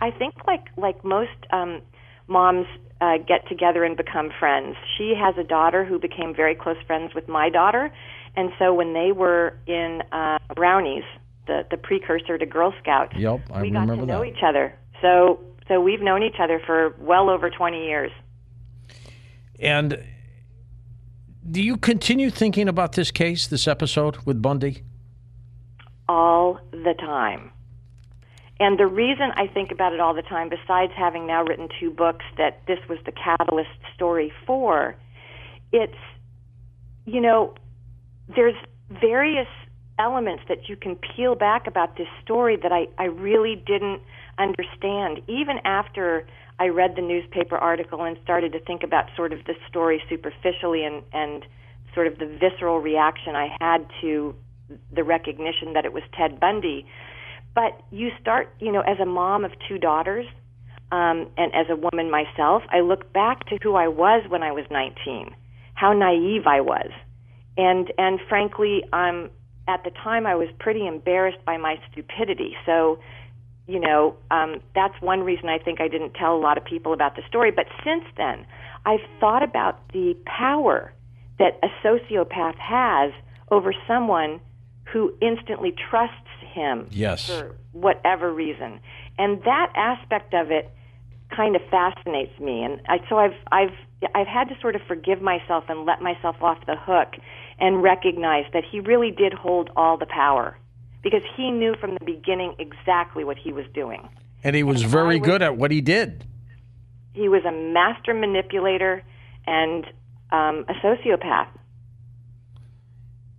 I 0.00 0.10
think 0.12 0.34
like 0.46 0.66
like 0.76 1.04
most 1.04 1.38
um, 1.50 1.82
moms 2.26 2.66
uh, 3.00 3.18
get 3.18 3.46
together 3.48 3.84
and 3.84 3.96
become 3.96 4.30
friends. 4.38 4.76
She 4.96 5.14
has 5.16 5.34
a 5.38 5.44
daughter 5.44 5.84
who 5.84 5.98
became 5.98 6.34
very 6.34 6.54
close 6.54 6.76
friends 6.86 7.14
with 7.14 7.28
my 7.28 7.48
daughter, 7.48 7.92
and 8.36 8.50
so 8.58 8.74
when 8.74 8.92
they 8.94 9.12
were 9.12 9.54
in 9.66 10.02
uh, 10.12 10.38
Brownies, 10.54 11.04
the 11.46 11.64
the 11.70 11.76
precursor 11.76 12.36
to 12.38 12.46
Girl 12.46 12.72
Scouts, 12.82 13.14
Yep, 13.16 13.40
I 13.52 13.62
we 13.62 13.70
got 13.70 13.80
remember 13.82 13.96
to 14.02 14.06
know 14.06 14.20
that. 14.20 14.28
each 14.28 14.42
other. 14.44 14.74
So 15.00 15.40
so 15.68 15.80
we've 15.80 16.00
known 16.02 16.22
each 16.22 16.40
other 16.40 16.60
for 16.66 16.94
well 16.98 17.30
over 17.30 17.50
twenty 17.50 17.86
years. 17.86 18.10
And 19.60 20.02
do 21.50 21.62
you 21.62 21.76
continue 21.76 22.30
thinking 22.30 22.68
about 22.68 22.92
this 22.92 23.10
case, 23.10 23.46
this 23.46 23.66
episode 23.68 24.18
with 24.26 24.40
Bundy? 24.42 24.82
all 26.10 26.58
the 26.72 26.94
time. 26.98 27.50
And 28.60 28.78
the 28.78 28.86
reason 28.86 29.30
I 29.36 29.46
think 29.46 29.70
about 29.70 29.92
it 29.92 30.00
all 30.00 30.14
the 30.14 30.22
time, 30.22 30.48
besides 30.48 30.92
having 30.96 31.26
now 31.26 31.44
written 31.44 31.68
two 31.78 31.90
books 31.90 32.24
that 32.36 32.60
this 32.66 32.78
was 32.88 32.98
the 33.06 33.12
catalyst 33.12 33.70
story 33.94 34.32
for, 34.46 34.96
it's, 35.72 35.94
you 37.04 37.20
know, 37.20 37.54
there's 38.34 38.56
various 38.90 39.46
elements 39.98 40.42
that 40.48 40.68
you 40.68 40.76
can 40.76 40.96
peel 40.96 41.34
back 41.34 41.66
about 41.66 41.96
this 41.96 42.08
story 42.22 42.56
that 42.56 42.72
I, 42.72 42.86
I 42.98 43.06
really 43.06 43.54
didn't 43.54 44.00
understand. 44.38 45.20
Even 45.28 45.58
after 45.64 46.26
I 46.58 46.68
read 46.68 46.94
the 46.96 47.02
newspaper 47.02 47.56
article 47.56 48.02
and 48.04 48.16
started 48.22 48.52
to 48.52 48.60
think 48.60 48.82
about 48.82 49.06
sort 49.16 49.32
of 49.32 49.44
the 49.44 49.54
story 49.68 50.02
superficially 50.08 50.84
and, 50.84 51.02
and 51.12 51.44
sort 51.94 52.06
of 52.06 52.18
the 52.18 52.26
visceral 52.26 52.80
reaction 52.80 53.36
I 53.36 53.56
had 53.60 53.86
to 54.00 54.34
the 54.92 55.02
recognition 55.02 55.72
that 55.74 55.84
it 55.84 55.92
was 55.92 56.02
Ted 56.16 56.38
Bundy. 56.38 56.86
But 57.54 57.80
you 57.90 58.10
start, 58.20 58.54
you 58.60 58.72
know, 58.72 58.80
as 58.80 58.98
a 59.00 59.06
mom 59.06 59.44
of 59.44 59.52
two 59.68 59.78
daughters, 59.78 60.26
um, 60.90 61.28
and 61.36 61.52
as 61.54 61.66
a 61.68 61.76
woman 61.76 62.10
myself, 62.10 62.62
I 62.70 62.80
look 62.80 63.12
back 63.12 63.46
to 63.48 63.58
who 63.62 63.74
I 63.74 63.88
was 63.88 64.24
when 64.28 64.42
I 64.42 64.52
was 64.52 64.64
19, 64.70 65.34
how 65.74 65.92
naive 65.92 66.46
I 66.46 66.60
was, 66.60 66.90
and 67.56 67.92
and 67.98 68.20
frankly, 68.28 68.82
um, 68.92 69.30
at 69.68 69.84
the 69.84 69.90
time 69.90 70.26
I 70.26 70.34
was 70.34 70.48
pretty 70.58 70.86
embarrassed 70.86 71.44
by 71.44 71.58
my 71.58 71.76
stupidity. 71.92 72.56
So, 72.64 72.98
you 73.66 73.78
know, 73.78 74.16
um, 74.30 74.62
that's 74.74 74.94
one 75.02 75.20
reason 75.20 75.50
I 75.50 75.58
think 75.58 75.80
I 75.80 75.88
didn't 75.88 76.14
tell 76.14 76.34
a 76.34 76.40
lot 76.40 76.56
of 76.56 76.64
people 76.64 76.94
about 76.94 77.16
the 77.16 77.22
story. 77.28 77.50
But 77.50 77.66
since 77.84 78.04
then, 78.16 78.46
I've 78.86 79.04
thought 79.20 79.42
about 79.42 79.86
the 79.92 80.16
power 80.24 80.92
that 81.38 81.60
a 81.62 81.68
sociopath 81.86 82.56
has 82.56 83.12
over 83.50 83.74
someone 83.86 84.40
who 84.92 85.14
instantly 85.20 85.74
trusts 85.90 86.14
him 86.52 86.86
yes. 86.90 87.26
for 87.26 87.56
whatever 87.72 88.32
reason. 88.32 88.80
And 89.18 89.42
that 89.44 89.72
aspect 89.74 90.34
of 90.34 90.50
it 90.50 90.70
kind 91.34 91.56
of 91.56 91.62
fascinates 91.70 92.38
me. 92.40 92.62
And 92.62 92.80
I, 92.88 92.98
so 93.08 93.18
I've 93.18 93.34
I've 93.52 93.74
I've 94.14 94.26
had 94.26 94.48
to 94.48 94.54
sort 94.60 94.76
of 94.76 94.82
forgive 94.86 95.20
myself 95.20 95.64
and 95.68 95.84
let 95.84 96.00
myself 96.00 96.36
off 96.40 96.58
the 96.66 96.76
hook 96.76 97.14
and 97.58 97.82
recognize 97.82 98.44
that 98.52 98.64
he 98.70 98.80
really 98.80 99.10
did 99.10 99.32
hold 99.32 99.70
all 99.76 99.96
the 99.98 100.06
power 100.06 100.56
because 101.02 101.22
he 101.36 101.50
knew 101.50 101.74
from 101.80 101.94
the 101.94 102.04
beginning 102.04 102.54
exactly 102.58 103.24
what 103.24 103.36
he 103.36 103.52
was 103.52 103.66
doing. 103.74 104.08
And 104.42 104.54
he 104.54 104.62
was 104.62 104.82
and 104.82 104.90
very 104.90 105.18
was, 105.18 105.26
good 105.26 105.42
at 105.42 105.56
what 105.56 105.70
he 105.70 105.80
did. 105.80 106.24
He 107.12 107.28
was 107.28 107.44
a 107.44 107.52
master 107.52 108.14
manipulator 108.14 109.02
and 109.46 109.84
um, 110.30 110.64
a 110.68 110.74
sociopath. 110.84 111.48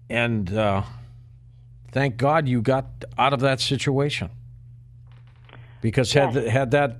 And 0.10 0.51
uh, 0.53 0.84
thank 1.91 2.17
God 2.17 2.48
you 2.48 2.62
got 2.62 2.86
out 3.17 3.34
of 3.34 3.39
that 3.41 3.60
situation. 3.60 4.29
Because 5.81 6.13
yes. 6.13 6.34
had 6.34 6.48
had 6.48 6.72
that 6.72 6.98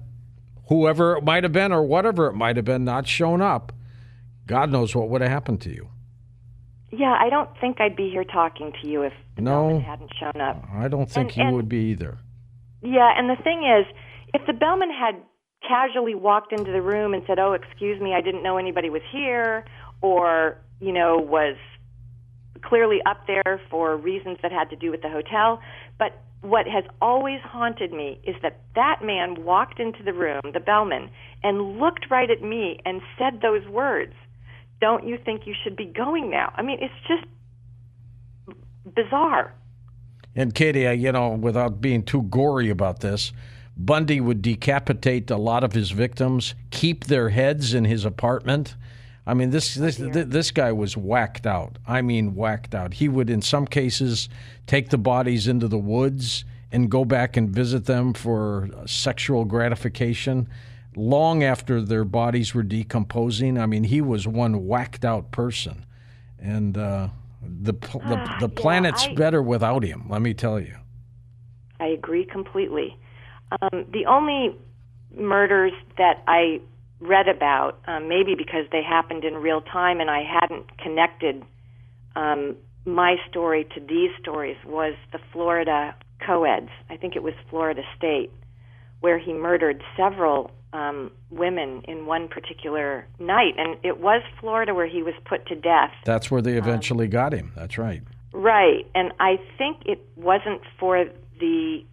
whoever 0.67 1.17
it 1.17 1.24
might 1.24 1.43
have 1.43 1.51
been 1.51 1.72
or 1.72 1.84
whatever 1.84 2.27
it 2.27 2.34
might 2.34 2.55
have 2.55 2.65
been 2.65 2.86
not 2.86 3.08
shown 3.08 3.41
up, 3.41 3.74
God 4.48 4.72
knows 4.72 4.96
what 4.96 5.10
would 5.10 5.22
have 5.22 5.29
happened 5.31 5.62
to 5.62 5.69
you. 5.69 5.89
Yeah, 6.91 7.15
I 7.19 7.29
don't 7.29 7.50
think 7.62 7.79
I'd 7.79 7.96
be 7.96 8.10
here 8.10 8.24
talking 8.24 8.72
to 8.81 8.88
you 8.88 9.03
if 9.03 9.13
no, 9.38 9.79
hadn't 9.79 10.12
shown 10.19 10.41
up. 10.41 10.63
I 10.74 10.88
don't 10.88 11.10
think 11.10 11.29
and, 11.29 11.38
you 11.38 11.43
and, 11.43 11.55
would 11.55 11.69
be 11.69 11.91
either. 11.91 12.17
Yeah, 12.81 13.12
and 13.15 13.29
the 13.29 13.41
thing 13.43 13.63
is, 13.63 13.86
if 14.34 14.41
the 14.48 14.53
bellman 14.53 14.89
had 14.89 15.15
casually 15.67 16.15
walked 16.15 16.51
into 16.51 16.72
the 16.72 16.81
room 16.81 17.13
and 17.13 17.24
said, 17.27 17.38
"Oh, 17.38 17.53
excuse 17.53 18.01
me, 18.01 18.13
I 18.13 18.22
didn't 18.22 18.41
know 18.41 18.58
anybody 18.58 18.89
was 18.89 19.01
here," 19.12 19.65
or 20.01 20.58
you 20.79 20.91
know, 20.91 21.17
was 21.17 21.58
clearly 22.62 23.00
up 23.06 23.25
there 23.27 23.62
for 23.70 23.96
reasons 23.96 24.38
that 24.41 24.51
had 24.51 24.70
to 24.70 24.75
do 24.75 24.91
with 24.91 25.01
the 25.01 25.10
hotel, 25.10 25.62
but 25.98 26.22
what 26.41 26.68
has 26.68 26.84
always 27.01 27.39
haunted 27.41 27.91
me 27.91 28.20
is 28.24 28.36
that 28.41 28.62
that 28.75 29.03
man 29.03 29.44
walked 29.44 29.79
into 29.79 30.03
the 30.03 30.13
room, 30.13 30.41
the 30.53 30.60
bellman, 30.60 31.10
and 31.44 31.79
looked 31.79 32.10
right 32.10 32.29
at 32.29 32.41
me 32.41 32.79
and 32.86 33.01
said 33.18 33.41
those 33.41 33.68
words. 33.68 34.13
Don't 34.79 35.06
you 35.06 35.18
think 35.18 35.46
you 35.46 35.53
should 35.63 35.75
be 35.75 35.86
going 35.86 36.29
now? 36.29 36.53
I 36.56 36.62
mean, 36.62 36.79
it's 36.82 36.94
just 37.08 37.25
bizarre. 38.96 39.53
And 40.36 40.56
Katie, 40.56 40.82
you 40.98 41.12
know, 41.12 41.32
without 41.32 41.82
being 41.82 42.03
too 42.03 42.22
gory 42.24 42.70
about 42.70 43.01
this, 43.01 43.34
Bundy 43.75 44.22
would 44.22 44.41
decapitate 44.41 45.29
a 45.32 45.38
lot 45.38 45.63
of 45.63 45.74
his 45.74 45.91
victims, 45.91 46.56
keep 46.70 47.06
their 47.06 47.29
heads 47.29 47.74
in 47.74 47.86
his 47.86 48.06
apartment. 48.06 48.75
I 49.29 49.36
mean, 49.36 49.51
this 49.51 49.75
this 49.75 49.98
this 49.98 50.50
guy 50.50 50.71
was 50.71 50.98
whacked 50.98 51.45
out. 51.45 51.77
I 51.88 52.01
mean, 52.01 52.33
whacked 52.33 52.74
out. 52.74 52.95
He 52.95 53.07
would, 53.07 53.29
in 53.29 53.43
some 53.43 53.67
cases, 53.67 54.27
take 54.65 54.89
the 54.89 54.98
bodies 54.98 55.48
into 55.48 55.67
the 55.67 55.77
woods 55.77 56.45
and 56.71 56.89
go 56.89 57.05
back 57.05 57.38
and 57.38 57.48
visit 57.48 57.86
them 57.86 58.15
for 58.15 58.69
sexual 58.88 59.45
gratification 59.45 60.50
long 60.95 61.43
after 61.43 61.79
their 61.79 62.05
bodies 62.05 62.55
were 62.55 62.63
decomposing. 62.63 63.59
I 63.59 63.67
mean, 63.67 63.83
he 63.83 64.01
was 64.01 64.27
one 64.27 64.65
whacked 64.65 65.05
out 65.05 65.29
person, 65.29 65.86
and 66.39 66.75
uh, 66.75 67.09
the 67.43 67.74
the, 67.74 68.00
the, 68.00 68.36
the 68.39 68.50
planet's 68.50 69.05
I, 69.05 69.13
better 69.13 69.43
without 69.43 69.83
him. 69.83 70.07
Let 70.09 70.24
me 70.24 70.33
tell 70.33 70.59
you. 70.59 70.75
I 71.79 71.86
agree 71.86 72.25
completely. 72.25 72.98
Um, 73.62 73.86
the 73.93 74.07
only 74.07 74.57
murders 75.15 75.74
that 76.00 76.24
I 76.27 76.62
read 77.00 77.27
about, 77.27 77.79
um, 77.88 78.08
maybe 78.10 78.36
because 78.36 78.65
they 78.72 78.84
happened 78.84 79.24
in 79.24 79.36
real 79.36 79.62
time 79.62 80.00
and 80.00 80.10
I 80.10 80.24
hadn't 80.24 80.77
connected 80.77 81.44
um, 82.15 82.56
my 82.86 83.15
story 83.29 83.65
to 83.75 83.79
these 83.79 84.12
stories, 84.20 84.58
was 84.65 84.96
the 85.12 85.20
Florida 85.32 85.96
co-eds. 86.25 86.70
I 86.89 86.98
think 86.98 87.15
it 87.15 87.24
was 87.24 87.34
Florida 87.50 87.82
State, 87.98 88.32
where 89.00 89.18
he 89.18 89.34
murdered 89.34 89.84
several 89.96 90.51
um, 90.74 91.12
women 91.29 91.82
in 91.88 92.06
one 92.06 92.27
particular 92.27 93.08
night, 93.20 93.53
and 93.58 93.77
it 93.84 94.00
was 94.00 94.22
Florida 94.39 94.74
where 94.74 94.88
he 94.88 95.03
was 95.03 95.13
put 95.25 95.46
to 95.48 95.56
death. 95.56 95.91
That's 96.06 96.29
where 96.29 96.41
they 96.41 96.58
eventually 96.58 97.06
um, 97.06 97.12
got 97.12 97.34
him. 97.34 97.51
That's 97.56 97.77
right. 97.77 98.03
Right, 98.34 98.86
and 98.94 99.12
I 99.20 99.39
think 99.58 99.84
it 99.86 100.06
wasn't 100.15 100.62
for 100.79 101.06
the 101.39 101.84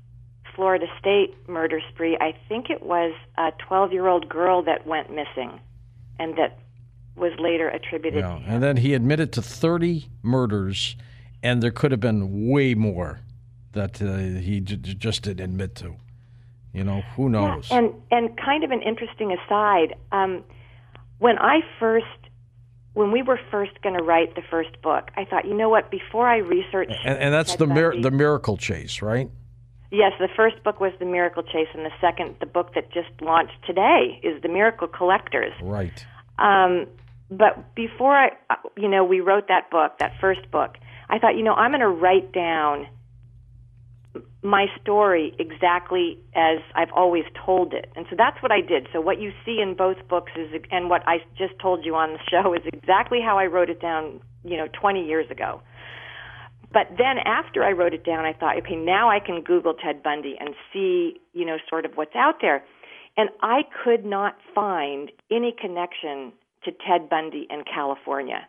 Florida 0.57 0.87
State 0.99 1.37
murder 1.49 1.81
spree, 1.93 2.17
I 2.21 2.35
think 2.49 2.71
it 2.71 2.83
was 2.83 3.13
a 3.37 3.53
12 3.69 3.93
year 3.93 4.09
old 4.09 4.29
girl 4.29 4.63
that 4.63 4.87
went 4.87 5.11
missing 5.11 5.61
and 6.19 6.37
that 6.39 6.59
was 7.15 7.33
later 7.39 7.69
attributed 7.69 8.21
yeah. 8.21 8.41
And 8.47 8.63
then 8.63 8.79
he 8.79 8.95
admitted 8.95 9.33
to 9.35 9.43
30 9.43 10.09
murders, 10.23 10.97
and 11.43 11.63
there 11.63 11.71
could 11.71 11.91
have 11.91 12.01
been 12.01 12.49
way 12.51 12.75
more 12.75 13.21
that 13.73 14.01
uh, 14.03 14.17
he 14.41 14.61
j- 14.61 14.77
just 14.77 15.23
didn't 15.23 15.45
admit 15.45 15.75
to. 15.77 15.97
You 16.73 16.85
know, 16.85 17.03
who 17.17 17.29
knows? 17.31 17.71
Yeah, 17.71 17.79
and, 17.79 17.95
and 18.11 18.37
kind 18.39 18.65
of 18.65 18.71
an 18.71 18.83
interesting 18.83 19.33
aside 19.33 19.95
um, 20.13 20.45
when 21.19 21.39
I 21.39 21.61
first 21.81 22.07
when 22.93 23.13
we 23.13 23.21
were 23.21 23.39
first 23.51 23.73
going 23.83 23.95
to 23.95 24.03
write 24.03 24.35
the 24.37 24.43
first 24.51 24.81
book, 24.81 25.11
I 25.17 25.27
thought, 25.27 25.45
you 25.47 25.53
know 25.55 25.69
what? 25.69 25.91
Before 25.91 26.27
I 26.27 26.39
research, 26.39 26.91
and, 27.05 27.19
and 27.19 27.35
that's 27.35 27.57
the 27.57 27.67
mir- 27.67 28.01
the 28.01 28.11
miracle 28.11 28.57
chase, 28.57 29.03
right? 29.03 29.31
Yes, 29.90 30.12
the 30.19 30.28
first 30.35 30.62
book 30.64 30.81
was 30.81 30.93
The 30.99 31.05
Miracle 31.05 31.43
Chase, 31.43 31.69
and 31.75 31.85
the 31.85 31.93
second, 32.00 32.37
the 32.40 32.47
book 32.47 32.75
that 32.75 32.93
just 32.93 33.09
launched 33.21 33.64
today, 33.66 34.21
is 34.23 34.43
The 34.43 34.49
Miracle 34.49 34.88
Collectors. 34.88 35.52
Right. 35.62 36.05
Um, 36.38 36.87
but 37.31 37.75
before 37.75 38.14
I, 38.14 38.28
uh, 38.50 38.57
you 38.76 38.88
know, 38.88 39.05
we 39.05 39.21
wrote 39.21 39.49
that 39.49 39.71
book, 39.71 39.99
that 40.00 40.12
first 40.21 40.50
book, 40.50 40.76
I 41.09 41.19
thought, 41.19 41.37
you 41.37 41.45
know, 41.45 41.55
I'm 41.55 41.71
going 41.71 41.81
to 41.81 41.88
write 41.88 42.33
down 42.33 42.88
my 44.43 44.66
story 44.81 45.35
exactly 45.38 46.19
as 46.35 46.59
I've 46.75 46.93
always 46.93 47.25
told 47.45 47.75
it. 47.75 47.90
And 47.97 48.07
so 48.09 48.16
that's 48.16 48.40
what 48.43 48.52
I 48.52 48.61
did. 48.61 48.88
So 48.93 49.00
what 49.00 49.21
you 49.21 49.33
see 49.45 49.61
in 49.61 49.75
both 49.75 49.97
books 50.09 50.33
is 50.37 50.49
and 50.71 50.88
what 50.88 51.02
I 51.07 51.19
just 51.37 51.59
told 51.61 51.85
you 51.85 51.95
on 51.95 52.12
the 52.12 52.19
show 52.31 52.55
is 52.55 52.62
exactly 52.73 53.21
how 53.21 53.38
I 53.38 53.47
wrote 53.47 53.71
it 53.71 53.81
down, 53.81 54.21
you 54.45 54.57
know, 54.57 54.69
20 54.81 55.05
years 55.05 55.31
ago. 55.31 55.61
But 56.73 56.88
then 56.99 57.18
after 57.25 57.62
I 57.64 57.73
wrote 57.73 57.94
it 57.94 58.04
down, 58.04 58.25
I 58.25 58.32
thought, 58.32 58.58
okay, 58.58 58.76
now 58.76 59.11
I 59.11 59.20
can 59.20 59.42
Google 59.42 59.75
Ted 59.75 60.02
Bundy 60.02 60.37
and 60.38 60.50
see, 60.73 61.20
you 61.32 61.44
know, 61.44 61.56
sort 61.68 61.85
of 61.85 61.92
what's 61.94 62.14
out 62.14 62.37
there. 62.40 62.64
And 63.16 63.30
I 63.42 63.62
could 63.85 64.04
not 64.04 64.37
find 64.54 65.11
any 65.30 65.54
connection 65.58 66.32
to 66.64 66.73
Ted 66.73 67.08
Bundy 67.08 67.46
and 67.49 67.64
California. 67.64 68.46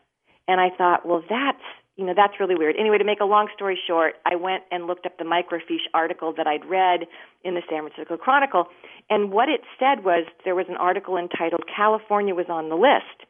And 0.48 0.60
I 0.60 0.70
thought, 0.78 1.06
well, 1.06 1.24
that's, 1.30 1.64
you 1.96 2.06
know, 2.06 2.14
that's 2.16 2.34
really 2.40 2.56
weird. 2.56 2.76
Anyway, 2.78 2.98
to 2.98 3.06
make 3.06 3.20
a 3.22 3.26
long 3.26 3.48
story 3.56 3.80
short, 3.88 4.16
I 4.26 4.36
went 4.36 4.64
and 4.72 4.88
looked 4.88 5.06
up 5.06 5.18
the 5.18 5.24
microfiche 5.24 5.88
article 5.94 6.34
that 6.38 6.48
I'd 6.48 6.66
read 6.66 7.08
in 7.44 7.54
the 7.54 7.62
San 7.70 7.88
Francisco 7.88 8.18
Chronicle. 8.18 8.66
And 9.10 9.32
what 9.32 9.48
it 9.48 9.62
said 9.80 10.04
was 10.04 10.26
there 10.44 10.56
was 10.56 10.66
an 10.70 10.78
article 10.78 11.18
entitled 11.18 11.64
California 11.74 12.36
was 12.36 12.48
on 12.50 12.70
the 12.70 12.76
list. 12.76 13.30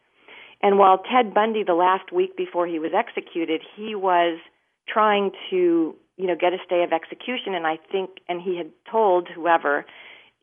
And 0.62 0.80
while 0.80 0.98
Ted 0.98 1.34
Bundy, 1.34 1.64
the 1.64 1.74
last 1.74 2.12
week 2.12 2.36
before 2.36 2.66
he 2.66 2.80
was 2.80 2.92
executed, 2.98 3.62
he 3.76 3.94
was 3.94 4.40
trying 4.88 5.32
to 5.50 5.96
you 6.18 6.28
know 6.28 6.36
get 6.40 6.54
a 6.54 6.58
stay 6.66 6.84
of 6.84 6.92
execution. 6.94 7.54
And 7.54 7.68
i 7.68 7.78
think 7.92 8.10
and 8.28 8.42
he 8.42 8.58
had 8.58 8.72
told 8.90 9.28
whoever 9.28 9.86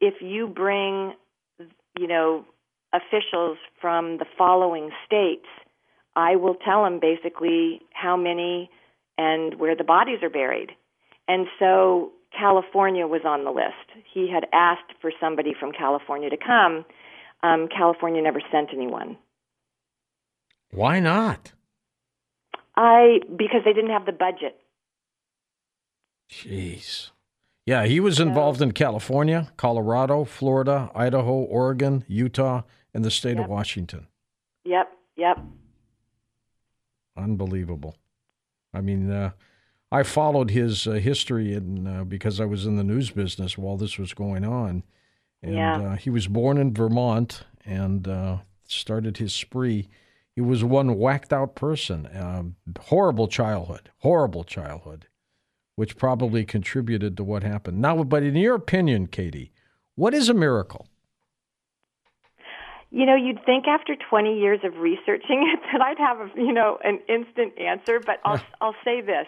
if 0.00 0.14
you 0.20 0.46
bring 0.46 1.14
you 1.98 2.06
know 2.06 2.44
officials 2.92 3.58
from 3.80 4.18
the 4.18 4.26
following 4.38 4.90
states 5.04 5.46
i 6.16 6.36
will 6.36 6.54
tell 6.54 6.84
them 6.84 7.00
basically 7.00 7.80
how 7.92 8.16
many 8.16 8.70
and 9.16 9.58
where 9.60 9.76
the 9.76 9.84
bodies 9.84 10.18
are 10.22 10.30
buried. 10.30 10.70
And 11.28 11.46
so 11.58 12.12
california 12.38 13.06
was 13.06 13.22
on 13.24 13.44
the 13.44 13.50
list. 13.50 14.04
He 14.12 14.28
had 14.28 14.46
asked 14.52 14.92
for 15.00 15.12
somebody 15.20 15.54
from 15.58 15.72
california 15.72 16.30
to 16.30 16.36
come. 16.36 16.84
Um, 17.42 17.68
california 17.68 18.22
never 18.22 18.40
sent 18.50 18.70
anyone. 18.72 19.16
Why 20.70 20.98
not 20.98 21.52
I 22.76 23.20
because 23.36 23.62
they 23.64 23.72
didn't 23.72 23.90
have 23.90 24.06
the 24.06 24.12
budget. 24.12 24.56
Jeez. 26.30 27.10
Yeah, 27.66 27.86
he 27.86 27.98
was 27.98 28.20
involved 28.20 28.60
in 28.60 28.72
California, 28.72 29.50
Colorado, 29.56 30.24
Florida, 30.24 30.90
Idaho, 30.94 31.32
Oregon, 31.32 32.04
Utah, 32.08 32.62
and 32.92 33.04
the 33.04 33.10
state 33.10 33.36
yep. 33.36 33.44
of 33.44 33.50
Washington. 33.50 34.06
Yep, 34.64 34.92
yep. 35.16 35.38
Unbelievable. 37.16 37.96
I 38.74 38.80
mean, 38.80 39.10
uh, 39.10 39.30
I 39.90 40.02
followed 40.02 40.50
his 40.50 40.86
uh, 40.86 40.92
history 40.92 41.54
and 41.54 41.88
uh, 41.88 42.04
because 42.04 42.40
I 42.40 42.44
was 42.44 42.66
in 42.66 42.76
the 42.76 42.84
news 42.84 43.10
business 43.10 43.56
while 43.56 43.76
this 43.76 43.96
was 43.96 44.12
going 44.12 44.44
on. 44.44 44.82
And 45.42 45.54
Yeah. 45.54 45.76
uh, 45.76 45.96
he 45.96 46.10
was 46.10 46.26
born 46.26 46.58
in 46.58 46.74
Vermont 46.74 47.44
and 47.64 48.06
uh, 48.08 48.38
started 48.66 49.18
his 49.18 49.32
spree. 49.32 49.88
He 50.34 50.40
was 50.40 50.64
one 50.64 50.96
whacked 50.96 51.32
out 51.32 51.54
person. 51.54 52.08
Um, 52.14 52.56
horrible 52.80 53.28
childhood, 53.28 53.90
horrible 53.98 54.44
childhood, 54.44 55.06
which 55.76 55.96
probably 55.96 56.44
contributed 56.44 57.16
to 57.16 57.24
what 57.24 57.42
happened. 57.42 57.80
Now, 57.80 58.02
but 58.02 58.22
in 58.22 58.34
your 58.36 58.56
opinion, 58.56 59.06
Katie, 59.06 59.52
what 59.94 60.12
is 60.12 60.28
a 60.28 60.34
miracle? 60.34 60.88
You 62.90 63.06
know, 63.06 63.16
you'd 63.16 63.44
think 63.44 63.66
after 63.66 63.96
20 63.96 64.38
years 64.38 64.60
of 64.64 64.76
researching 64.78 65.52
it 65.52 65.60
that 65.72 65.80
I'd 65.80 65.98
have, 65.98 66.20
a, 66.20 66.30
you 66.36 66.52
know, 66.52 66.78
an 66.84 67.00
instant 67.08 67.58
answer, 67.58 68.00
but 68.04 68.20
I'll 68.24 68.42
I'll 68.60 68.76
say 68.84 69.00
this. 69.00 69.26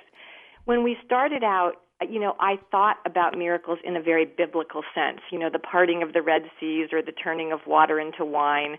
When 0.65 0.83
we 0.83 0.97
started 1.05 1.45
out, 1.45 1.75
you 2.09 2.21
know, 2.21 2.35
I 2.41 2.59
thought 2.71 2.97
about 3.07 3.39
miracles 3.39 3.79
in 3.85 3.97
a 3.97 4.03
very 4.03 4.25
biblical 4.25 4.83
sense, 4.95 5.21
you 5.31 5.39
know, 5.39 5.51
the 5.51 5.59
parting 5.59 6.03
of 6.03 6.13
the 6.13 6.23
Red 6.23 6.43
Seas 6.59 6.89
or 6.93 7.03
the 7.03 7.13
turning 7.13 7.53
of 7.53 7.61
water 7.67 7.99
into 7.99 8.25
wine. 8.25 8.77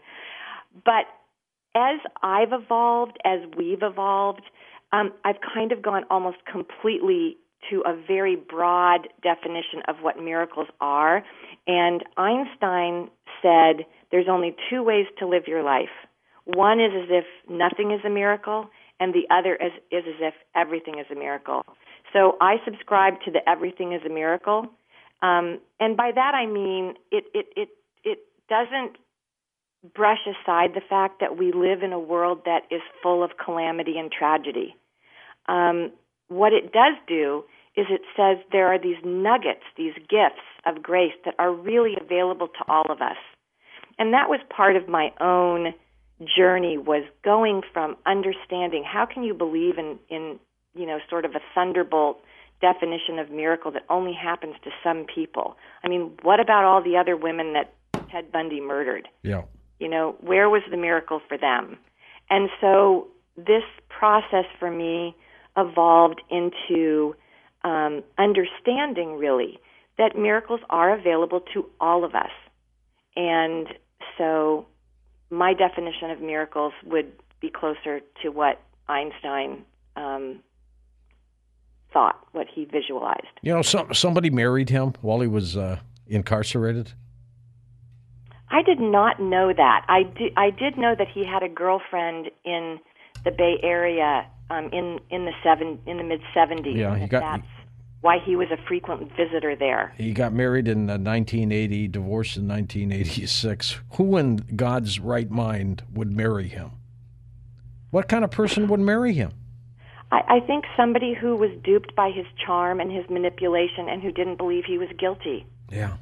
But 0.85 1.05
as 1.77 1.99
I've 2.23 2.51
evolved, 2.51 3.17
as 3.23 3.39
we've 3.55 3.83
evolved, 3.83 4.41
um, 4.91 5.13
I've 5.23 5.37
kind 5.53 5.71
of 5.71 5.81
gone 5.81 6.03
almost 6.09 6.37
completely 6.51 7.37
to 7.69 7.83
a 7.85 7.95
very 8.07 8.35
broad 8.35 9.07
definition 9.21 9.81
of 9.87 9.97
what 10.01 10.17
miracles 10.17 10.67
are. 10.79 11.23
And 11.67 12.03
Einstein 12.17 13.09
said 13.41 13.85
there's 14.11 14.27
only 14.29 14.55
two 14.69 14.83
ways 14.83 15.05
to 15.19 15.27
live 15.27 15.43
your 15.47 15.63
life. 15.63 15.93
One 16.45 16.79
is 16.79 16.91
as 16.95 17.09
if 17.09 17.25
nothing 17.49 17.91
is 17.91 17.99
a 18.05 18.09
miracle, 18.09 18.69
and 18.99 19.13
the 19.13 19.27
other 19.29 19.55
is, 19.55 19.73
is 19.91 20.03
as 20.07 20.19
if 20.19 20.33
everything 20.55 20.99
is 20.99 21.05
a 21.11 21.15
miracle. 21.15 21.63
So 22.13 22.37
I 22.39 22.55
subscribe 22.63 23.15
to 23.25 23.31
the 23.31 23.47
everything 23.47 23.91
is 23.93 24.01
a 24.05 24.09
miracle. 24.09 24.67
Um, 25.21 25.59
and 25.79 25.97
by 25.97 26.11
that 26.15 26.33
I 26.33 26.45
mean 26.45 26.93
it, 27.11 27.25
it, 27.33 27.47
it, 27.55 27.69
it 28.03 28.19
doesn't 28.49 28.97
brush 29.93 30.19
aside 30.25 30.71
the 30.73 30.81
fact 30.81 31.19
that 31.19 31.37
we 31.37 31.51
live 31.51 31.83
in 31.83 31.93
a 31.93 31.99
world 31.99 32.41
that 32.45 32.61
is 32.71 32.81
full 33.01 33.23
of 33.23 33.31
calamity 33.43 33.97
and 33.97 34.11
tragedy. 34.11 34.75
Um, 35.47 35.91
what 36.27 36.53
it 36.53 36.73
does 36.73 36.95
do 37.07 37.43
is 37.75 37.85
it 37.89 38.01
says 38.15 38.43
there 38.51 38.67
are 38.67 38.79
these 38.79 38.97
nuggets, 39.05 39.63
these 39.77 39.93
gifts 40.09 40.43
of 40.65 40.81
grace 40.81 41.13
that 41.25 41.35
are 41.37 41.53
really 41.53 41.95
available 41.99 42.47
to 42.47 42.65
all 42.67 42.91
of 42.91 43.01
us. 43.01 43.17
And 43.99 44.13
that 44.13 44.29
was 44.29 44.39
part 44.49 44.75
of 44.75 44.87
my 44.87 45.11
own 45.21 45.73
journey 46.35 46.77
was 46.77 47.03
going 47.23 47.61
from 47.71 47.95
understanding 48.05 48.83
how 48.83 49.05
can 49.05 49.23
you 49.23 49.33
believe 49.33 49.77
in, 49.77 49.99
in 50.09 50.39
you 50.75 50.85
know, 50.85 50.97
sort 51.09 51.25
of 51.25 51.31
a 51.35 51.39
thunderbolt 51.53 52.19
definition 52.61 53.19
of 53.19 53.29
miracle 53.29 53.71
that 53.71 53.83
only 53.89 54.13
happens 54.13 54.55
to 54.63 54.71
some 54.83 55.05
people. 55.13 55.55
I 55.83 55.87
mean, 55.87 56.17
what 56.23 56.39
about 56.39 56.63
all 56.63 56.81
the 56.83 56.97
other 56.97 57.15
women 57.15 57.53
that 57.53 57.73
Ted 58.11 58.31
Bundy 58.31 58.59
murdered? 58.59 59.07
Yeah. 59.21 59.43
You 59.79 59.89
know, 59.89 60.15
where 60.21 60.49
was 60.49 60.63
the 60.69 60.77
miracle 60.77 61.21
for 61.27 61.37
them? 61.37 61.77
And 62.29 62.49
so 62.59 63.07
this 63.35 63.63
process 63.89 64.45
for 64.59 64.71
me 64.71 65.15
evolved 65.55 66.21
into 66.29 67.15
um, 67.63 68.03
understanding 68.17 69.17
really 69.17 69.59
that 69.97 70.17
miracles 70.17 70.59
are 70.69 70.93
available 70.97 71.41
to 71.53 71.65
all 71.79 72.03
of 72.03 72.15
us. 72.15 72.31
And 73.15 73.67
so 74.17 74.67
my 75.29 75.53
definition 75.53 76.11
of 76.11 76.21
miracles 76.21 76.73
would 76.85 77.11
be 77.39 77.49
closer 77.49 78.01
to 78.21 78.29
what 78.29 78.61
Einstein 78.87 79.63
um, 79.95 80.39
thought, 81.91 82.19
what 82.31 82.47
he 82.53 82.65
visualized. 82.65 83.25
You 83.41 83.53
know, 83.53 83.61
some, 83.61 83.93
somebody 83.93 84.29
married 84.29 84.69
him 84.69 84.93
while 85.01 85.19
he 85.19 85.27
was 85.27 85.57
uh, 85.57 85.79
incarcerated. 86.05 86.93
I 88.57 88.63
did 88.63 88.79
not 88.79 89.19
know 89.21 89.53
that. 89.53 89.85
I 89.87 90.01
did, 90.03 90.33
I 90.35 90.49
did 90.49 90.77
know 90.77 90.95
that 90.97 91.07
he 91.13 91.23
had 91.23 91.43
a 91.43 91.49
girlfriend 91.49 92.31
in 92.43 92.79
the 93.23 93.29
Bay 93.31 93.59
Area 93.61 94.25
um, 94.49 94.69
in 94.73 94.99
in 95.11 95.25
the 95.25 95.31
seven 95.43 95.77
in 95.85 95.97
the 95.97 96.03
mid 96.03 96.21
seventies. 96.33 96.75
Yeah, 96.75 96.95
he 96.97 97.05
got- 97.07 97.21
that's 97.21 97.47
why 98.01 98.17
he 98.25 98.35
was 98.35 98.47
a 98.51 98.57
frequent 98.67 99.11
visitor 99.15 99.55
there. 99.55 99.93
He 99.97 100.11
got 100.11 100.31
married 100.33 100.67
in 100.67 100.89
uh, 100.89 100.93
1980, 100.97 101.87
divorced 101.87 102.37
in 102.37 102.47
1986. 102.47 103.79
Who 103.93 104.17
in 104.17 104.37
God's 104.55 104.99
right 104.99 105.29
mind 105.29 105.83
would 105.93 106.11
marry 106.11 106.47
him? 106.47 106.71
What 107.91 108.07
kind 108.07 108.23
of 108.23 108.31
person 108.31 108.67
would 108.67 108.79
marry 108.79 109.13
him? 109.13 109.31
I, 110.11 110.21
I 110.27 110.39
think 110.47 110.65
somebody 110.75 111.13
who 111.13 111.35
was 111.35 111.51
duped 111.63 111.95
by 111.95 112.09
his 112.11 112.25
charm 112.45 112.79
and 112.79 112.91
his 112.91 113.05
manipulation, 113.09 113.87
and 113.89 114.01
who 114.01 114.11
didn't 114.11 114.37
believe 114.37 114.63
he 114.65 114.77
was 114.77 114.89
guilty. 114.97 115.45
Yeah. 115.71 115.97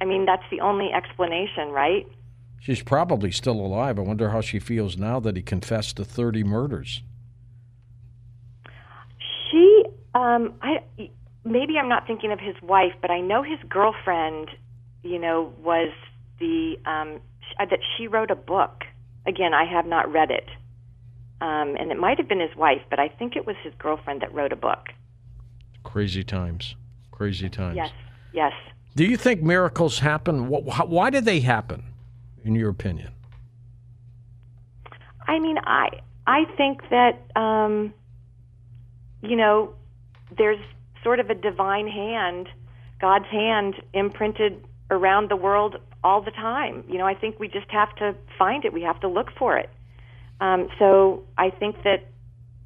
I 0.00 0.04
mean, 0.04 0.24
that's 0.24 0.44
the 0.50 0.60
only 0.60 0.90
explanation, 0.92 1.68
right? 1.70 2.06
She's 2.60 2.82
probably 2.82 3.30
still 3.30 3.58
alive. 3.60 3.98
I 3.98 4.02
wonder 4.02 4.30
how 4.30 4.40
she 4.40 4.58
feels 4.58 4.96
now 4.96 5.20
that 5.20 5.36
he 5.36 5.42
confessed 5.42 5.96
to 5.96 6.04
30 6.04 6.44
murders. 6.44 7.02
She, 9.50 9.84
um, 10.14 10.54
I 10.62 10.82
maybe 11.44 11.78
I'm 11.78 11.88
not 11.88 12.06
thinking 12.06 12.32
of 12.32 12.38
his 12.38 12.54
wife, 12.62 12.92
but 13.00 13.10
I 13.10 13.20
know 13.20 13.42
his 13.42 13.58
girlfriend. 13.68 14.50
You 15.02 15.18
know, 15.18 15.54
was 15.62 15.90
the 16.38 16.76
um, 16.84 17.20
uh, 17.58 17.64
that 17.66 17.80
she 17.96 18.06
wrote 18.06 18.30
a 18.30 18.36
book. 18.36 18.84
Again, 19.26 19.54
I 19.54 19.64
have 19.64 19.86
not 19.86 20.10
read 20.12 20.30
it, 20.30 20.48
um, 21.40 21.76
and 21.76 21.90
it 21.90 21.98
might 21.98 22.18
have 22.18 22.28
been 22.28 22.40
his 22.40 22.54
wife, 22.56 22.82
but 22.90 22.98
I 22.98 23.08
think 23.08 23.36
it 23.36 23.46
was 23.46 23.56
his 23.62 23.72
girlfriend 23.78 24.20
that 24.20 24.32
wrote 24.34 24.52
a 24.52 24.56
book. 24.56 24.88
Crazy 25.82 26.22
times. 26.22 26.74
Crazy 27.10 27.48
times. 27.48 27.76
Yes, 27.76 27.90
yes. 28.32 28.52
Do 28.96 29.04
you 29.04 29.16
think 29.16 29.42
miracles 29.42 30.00
happen? 30.00 30.50
Wh- 30.52 30.66
wh- 30.72 30.90
Why 30.90 31.10
do 31.10 31.20
they 31.20 31.40
happen, 31.40 31.84
in 32.44 32.54
your 32.54 32.70
opinion? 32.70 33.12
I 35.26 35.38
mean, 35.38 35.58
I 35.58 36.00
I 36.26 36.44
think 36.56 36.82
that 36.90 37.22
um, 37.40 37.94
you 39.22 39.36
know 39.36 39.74
there's 40.36 40.58
sort 41.04 41.20
of 41.20 41.30
a 41.30 41.34
divine 41.34 41.88
hand, 41.88 42.48
God's 43.00 43.26
hand 43.26 43.76
imprinted 43.92 44.64
around 44.90 45.30
the 45.30 45.36
world 45.36 45.76
all 46.02 46.20
the 46.20 46.30
time. 46.30 46.84
You 46.88 46.98
know, 46.98 47.06
I 47.06 47.14
think 47.14 47.38
we 47.38 47.48
just 47.48 47.70
have 47.70 47.94
to 47.96 48.14
find 48.38 48.64
it. 48.64 48.72
We 48.72 48.82
have 48.82 49.00
to 49.00 49.08
look 49.08 49.28
for 49.38 49.56
it. 49.56 49.70
Um, 50.40 50.68
so 50.78 51.22
I 51.38 51.50
think 51.50 51.82
that 51.84 52.08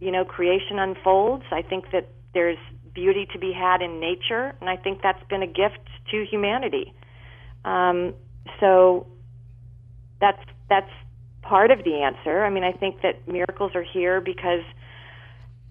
you 0.01 0.11
know 0.11 0.25
creation 0.25 0.79
unfolds. 0.79 1.45
I 1.51 1.63
think 1.63 1.91
that 1.93 2.09
there's 2.33 2.59
beauty 2.95 3.27
to 3.33 3.39
be 3.39 3.53
had 3.53 3.83
in 3.83 4.01
nature, 4.01 4.55
and 4.61 4.71
I 4.71 4.77
think 4.77 5.03
that's 5.03 5.23
been 5.29 5.43
a 5.43 5.47
gift 5.47 5.81
to 6.11 6.25
humanity. 6.25 6.93
Um, 7.65 8.15
so 8.61 9.07
that's 10.21 10.43
that's 10.69 10.91
part 11.43 11.71
of 11.71 11.85
the 11.85 12.03
answer. 12.03 12.45
I 12.45 12.51
mean, 12.51 12.65
I 12.65 12.73
think 12.73 13.03
that 13.03 13.27
miracles 13.29 13.73
are 13.75 13.83
here 13.83 14.21
because 14.21 14.63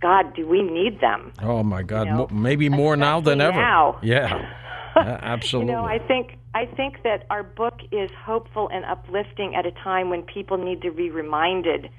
God, 0.01 0.35
do 0.35 0.47
we 0.47 0.61
need 0.61 0.99
them? 0.99 1.31
Oh 1.41 1.63
my 1.63 1.81
God! 1.81 2.07
You 2.07 2.13
know, 2.13 2.27
maybe 2.31 2.69
more 2.69 2.95
now 2.95 3.21
than 3.21 3.41
ever. 3.41 3.57
now. 3.57 3.99
Yeah. 4.01 4.53
Yeah, 4.95 5.17
absolutely. 5.23 5.71
You 5.71 5.77
know, 5.77 5.85
I 5.85 5.97
think 5.97 6.37
I 6.53 6.67
think 6.67 7.01
that 7.01 7.25
our 7.31 7.41
book 7.41 7.79
is 7.91 8.11
hopeful 8.15 8.69
and 8.71 8.85
uplifting 8.85 9.55
at 9.55 9.65
a 9.65 9.71
time 9.71 10.11
when 10.11 10.21
people 10.21 10.57
need 10.57 10.83
to 10.83 10.91
be 10.91 11.09
reminded 11.09 11.89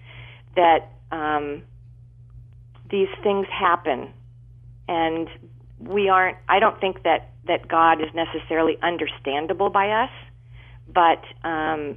that 0.55 0.93
um, 1.11 1.63
these 2.91 3.09
things 3.25 3.49
happen, 3.49 4.13
and 4.89 5.29
we 5.79 6.09
aren't. 6.09 6.39
I 6.49 6.59
don't 6.59 6.81
think 6.81 7.03
that 7.03 7.31
that 7.47 7.69
God 7.69 8.01
is 8.01 8.09
necessarily 8.15 8.79
understandable 8.83 9.71
by 9.71 9.91
us, 9.91 10.11
but 10.93 11.23
um, 11.47 11.97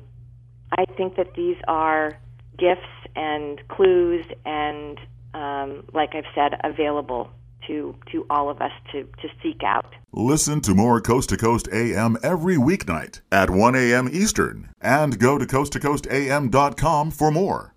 I 0.71 0.86
think 0.97 1.15
that 1.15 1.34
these 1.36 1.58
are 1.67 2.17
gifts 2.58 2.82
and 3.15 3.65
clues 3.69 4.26
and, 4.45 5.00
um, 5.34 5.84
like 5.93 6.15
I've 6.15 6.26
said, 6.36 6.60
available 6.63 7.30
to 7.67 7.95
to 8.12 8.26
all 8.30 8.50
of 8.50 8.62
us 8.62 8.71
to 8.91 9.04
to 9.21 9.28
seek 9.43 9.62
out. 9.63 9.93
Listen 10.13 10.62
to 10.62 10.73
more 10.73 11.02
Coast 11.02 11.30
to 11.30 11.38
Coast 11.38 11.67
AM 11.71 12.17
every 12.23 12.56
weeknight 12.56 13.21
at 13.32 13.50
1 13.50 13.76
a.m. 13.76 14.10
Eastern 14.12 14.69
and 14.82 15.19
go 15.19 15.38
to 15.38 15.45
coasttocoastam.com 15.45 17.12
for 17.12 17.32
more. 17.32 17.73